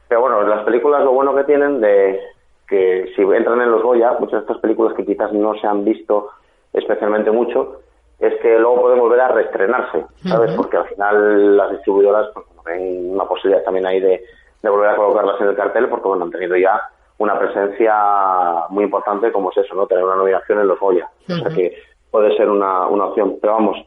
Pero 0.07 0.21
bueno, 0.21 0.43
las 0.43 0.63
películas 0.63 1.03
lo 1.03 1.11
bueno 1.11 1.35
que 1.35 1.43
tienen 1.45 1.81
de 1.81 2.19
que 2.67 3.11
si 3.15 3.21
entran 3.21 3.61
en 3.61 3.71
los 3.71 3.81
Goya, 3.81 4.17
muchas 4.19 4.39
de 4.39 4.39
estas 4.39 4.57
películas 4.57 4.93
que 4.95 5.05
quizás 5.05 5.31
no 5.33 5.55
se 5.55 5.67
han 5.67 5.85
visto 5.85 6.29
especialmente 6.73 7.31
mucho, 7.31 7.81
es 8.19 8.33
que 8.41 8.57
luego 8.59 8.81
pueden 8.81 8.99
volver 8.99 9.21
a 9.21 9.27
reestrenarse, 9.29 10.05
¿sabes? 10.27 10.51
Porque 10.53 10.77
al 10.77 10.87
final 10.87 11.55
las 11.55 11.71
distribuidoras 11.71 12.27
pues, 12.33 12.45
ven 12.65 13.11
una 13.13 13.25
posibilidad 13.25 13.63
también 13.63 13.85
ahí 13.85 13.99
de, 13.99 14.23
volver 14.63 14.89
a 14.89 14.95
colocarlas 14.95 15.39
en 15.39 15.47
el 15.47 15.55
cartel, 15.55 15.87
porque 15.87 16.09
bueno, 16.09 16.25
han 16.25 16.31
tenido 16.31 16.57
ya 16.57 16.81
una 17.19 17.39
presencia 17.39 17.95
muy 18.69 18.83
importante 18.83 19.31
como 19.31 19.51
es 19.51 19.57
eso, 19.57 19.75
¿no? 19.75 19.87
Tener 19.87 20.03
una 20.03 20.15
nominación 20.15 20.59
en 20.59 20.67
los 20.67 20.79
Goya. 20.79 21.09
O 21.29 21.35
sea 21.35 21.49
que 21.49 21.77
puede 22.11 22.35
ser 22.35 22.49
una, 22.49 22.85
una 22.87 23.05
opción. 23.05 23.37
Pero 23.39 23.53
vamos, 23.53 23.77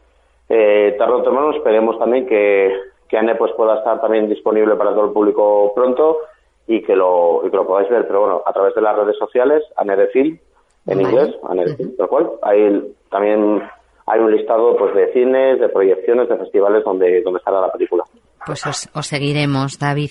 eh, 0.49 0.95
tarde 0.99 1.15
o 1.15 1.23
temprano 1.23 1.51
esperemos 1.53 1.99
también 1.99 2.27
que, 2.27 2.75
que 3.09 3.19
ANE 3.19 3.35
pues 3.35 3.53
pueda 3.53 3.77
estar 3.77 4.01
también 4.01 4.29
disponible 4.29 4.75
para 4.77 4.93
todo 4.93 5.07
el 5.07 5.13
público 5.13 5.73
pronto 5.75 6.17
y 6.71 6.83
que 6.83 6.95
lo, 6.95 7.45
y 7.45 7.51
que 7.51 7.57
lo 7.57 7.67
podáis 7.67 7.91
ver. 7.91 8.07
Pero 8.07 8.21
bueno, 8.21 8.43
a 8.47 8.53
través 8.53 8.73
de 8.77 8.81
las 8.81 8.97
redes 8.97 9.19
sociales, 9.19 9.65
ANE 9.77 9.97
de 9.97 10.07
Film, 10.07 10.39
en 10.87 11.01
inglés, 11.01 11.35
ANE 11.49 11.65
de 11.65 11.77
Film, 11.77 11.97
tal 11.97 12.09
cual. 12.09 12.31
Ahí 12.43 12.95
también 13.11 13.61
hay 14.07 14.21
un 14.21 14.31
listado 14.31 14.77
pues 14.77 14.95
de 14.95 15.13
cines, 15.13 15.59
de 15.59 15.69
proyecciones, 15.69 16.29
de 16.29 16.37
festivales 16.37 16.85
donde, 16.85 17.23
donde 17.23 17.39
estará 17.39 17.61
la 17.61 17.73
película. 17.73 18.05
Pues 18.47 18.65
os, 18.69 18.89
os 18.95 19.05
seguiremos, 19.05 19.81
David. 19.81 20.11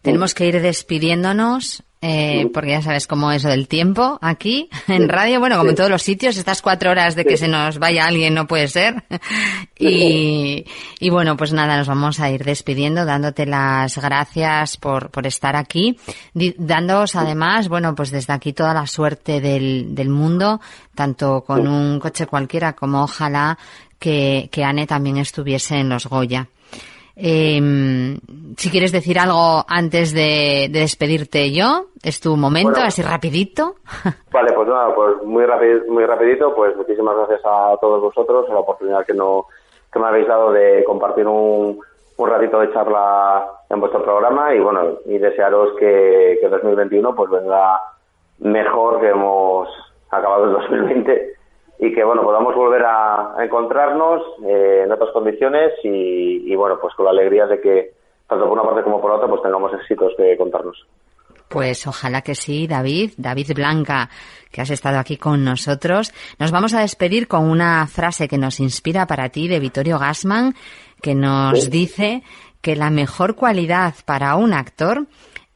Tenemos 0.00 0.34
que 0.34 0.46
ir 0.46 0.62
despidiéndonos. 0.62 1.84
Eh, 2.02 2.48
porque 2.54 2.70
ya 2.70 2.80
sabes 2.80 3.06
cómo 3.06 3.30
es 3.30 3.42
del 3.42 3.68
tiempo 3.68 4.18
aquí 4.22 4.70
en 4.88 5.06
radio, 5.06 5.38
bueno, 5.38 5.58
como 5.58 5.68
en 5.68 5.76
todos 5.76 5.90
los 5.90 6.02
sitios, 6.02 6.38
estas 6.38 6.62
cuatro 6.62 6.90
horas 6.90 7.14
de 7.14 7.26
que 7.26 7.36
se 7.36 7.46
nos 7.46 7.78
vaya 7.78 8.06
alguien 8.06 8.34
no 8.34 8.46
puede 8.46 8.68
ser. 8.68 9.04
Y, 9.82 10.66
y 10.98 11.08
bueno, 11.08 11.38
pues 11.38 11.54
nada, 11.54 11.78
nos 11.78 11.88
vamos 11.88 12.20
a 12.20 12.30
ir 12.30 12.44
despidiendo, 12.44 13.06
dándote 13.06 13.46
las 13.46 13.96
gracias 13.96 14.76
por, 14.76 15.08
por 15.08 15.26
estar 15.26 15.56
aquí, 15.56 15.98
dándoos 16.34 17.16
además, 17.16 17.68
bueno, 17.68 17.94
pues 17.94 18.10
desde 18.10 18.34
aquí 18.34 18.52
toda 18.52 18.74
la 18.74 18.86
suerte 18.86 19.40
del, 19.40 19.94
del 19.94 20.10
mundo, 20.10 20.60
tanto 20.94 21.44
con 21.46 21.66
un 21.66 21.98
coche 21.98 22.26
cualquiera 22.26 22.74
como 22.74 23.04
ojalá 23.04 23.56
que, 23.98 24.50
que 24.52 24.64
Anne 24.64 24.86
también 24.86 25.16
estuviese 25.16 25.76
en 25.76 25.88
los 25.88 26.06
Goya. 26.06 26.48
Eh, 27.22 28.16
si 28.56 28.70
quieres 28.70 28.92
decir 28.92 29.18
algo 29.18 29.64
antes 29.68 30.14
de, 30.14 30.68
despedirte 30.70 31.52
yo, 31.52 31.86
es 32.02 32.20
tu 32.20 32.36
momento, 32.36 32.80
así 32.80 33.02
rapidito. 33.02 33.74
Vale, 34.32 34.52
pues 34.54 34.68
nada, 34.68 34.94
pues 34.94 35.16
muy, 35.24 35.44
muy 35.88 36.06
rapidito, 36.06 36.54
pues 36.54 36.74
muchísimas 36.76 37.16
gracias 37.16 37.40
a 37.44 37.76
todos 37.80 38.00
vosotros, 38.00 38.48
la 38.48 38.60
oportunidad 38.60 39.04
que, 39.04 39.12
no, 39.12 39.46
que 39.92 39.98
me 39.98 40.06
habéis 40.06 40.28
dado 40.28 40.52
de 40.52 40.82
compartir 40.84 41.26
un, 41.26 41.78
un 42.16 42.28
ratito 42.28 42.60
de 42.60 42.72
charla 42.72 43.46
en 43.68 43.80
vuestro 43.80 44.02
programa 44.02 44.54
y 44.54 44.60
bueno, 44.60 44.98
y 45.04 45.18
desearos 45.18 45.76
que, 45.78 46.38
que 46.40 46.48
2021 46.48 47.14
pues 47.14 47.30
venga 47.30 47.80
mejor 48.38 49.00
que 49.00 49.08
hemos 49.08 49.68
acabado 50.10 50.44
el 50.44 50.52
2020 50.52 51.39
y 51.80 51.92
que 51.92 52.04
bueno 52.04 52.22
podamos 52.22 52.54
volver 52.54 52.84
a, 52.84 53.34
encontrarnos 53.40 54.22
eh, 54.44 54.82
en 54.84 54.92
otras 54.92 55.10
condiciones 55.12 55.72
y, 55.82 56.54
bueno 56.54 56.78
pues 56.80 56.94
con 56.94 57.06
la 57.06 57.12
alegría 57.12 57.46
de 57.46 57.60
que 57.60 57.92
tanto 58.28 58.44
por 58.44 58.52
una 58.52 58.62
parte 58.62 58.82
como 58.82 59.00
por 59.00 59.10
otra 59.10 59.28
pues 59.28 59.42
tengamos 59.42 59.72
éxitos 59.74 60.12
que 60.16 60.36
contarnos. 60.36 60.86
Pues 61.48 61.84
ojalá 61.88 62.22
que 62.22 62.36
sí, 62.36 62.68
David, 62.68 63.14
David 63.16 63.54
Blanca, 63.56 64.08
que 64.52 64.60
has 64.60 64.70
estado 64.70 65.00
aquí 65.00 65.16
con 65.16 65.42
nosotros. 65.42 66.12
Nos 66.38 66.52
vamos 66.52 66.74
a 66.74 66.80
despedir 66.80 67.26
con 67.26 67.50
una 67.50 67.88
frase 67.88 68.28
que 68.28 68.38
nos 68.38 68.60
inspira 68.60 69.04
para 69.08 69.30
ti 69.30 69.48
de 69.48 69.58
Vittorio 69.58 69.98
Gassman, 69.98 70.54
que 71.02 71.16
nos 71.16 71.68
dice 71.68 72.22
que 72.60 72.76
la 72.76 72.90
mejor 72.90 73.34
cualidad 73.34 73.94
para 74.04 74.36
un 74.36 74.54
actor 74.54 75.06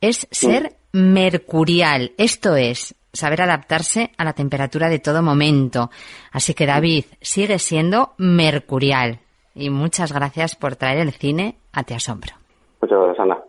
es 0.00 0.26
ser 0.32 0.72
mercurial, 0.92 2.12
esto 2.18 2.56
es, 2.56 2.96
saber 3.14 3.42
adaptarse 3.42 4.10
a 4.18 4.24
la 4.24 4.34
temperatura 4.34 4.88
de 4.88 4.98
todo 4.98 5.22
momento. 5.22 5.90
Así 6.30 6.52
que 6.52 6.66
David, 6.66 7.06
sigue 7.20 7.58
siendo 7.58 8.12
mercurial. 8.18 9.20
Y 9.54 9.70
muchas 9.70 10.12
gracias 10.12 10.56
por 10.56 10.76
traer 10.76 10.98
el 10.98 11.12
cine 11.12 11.56
a 11.72 11.84
Te 11.84 11.94
Asombro. 11.94 12.34
Muchas 12.82 12.98
gracias, 12.98 13.20
Ana. 13.20 13.38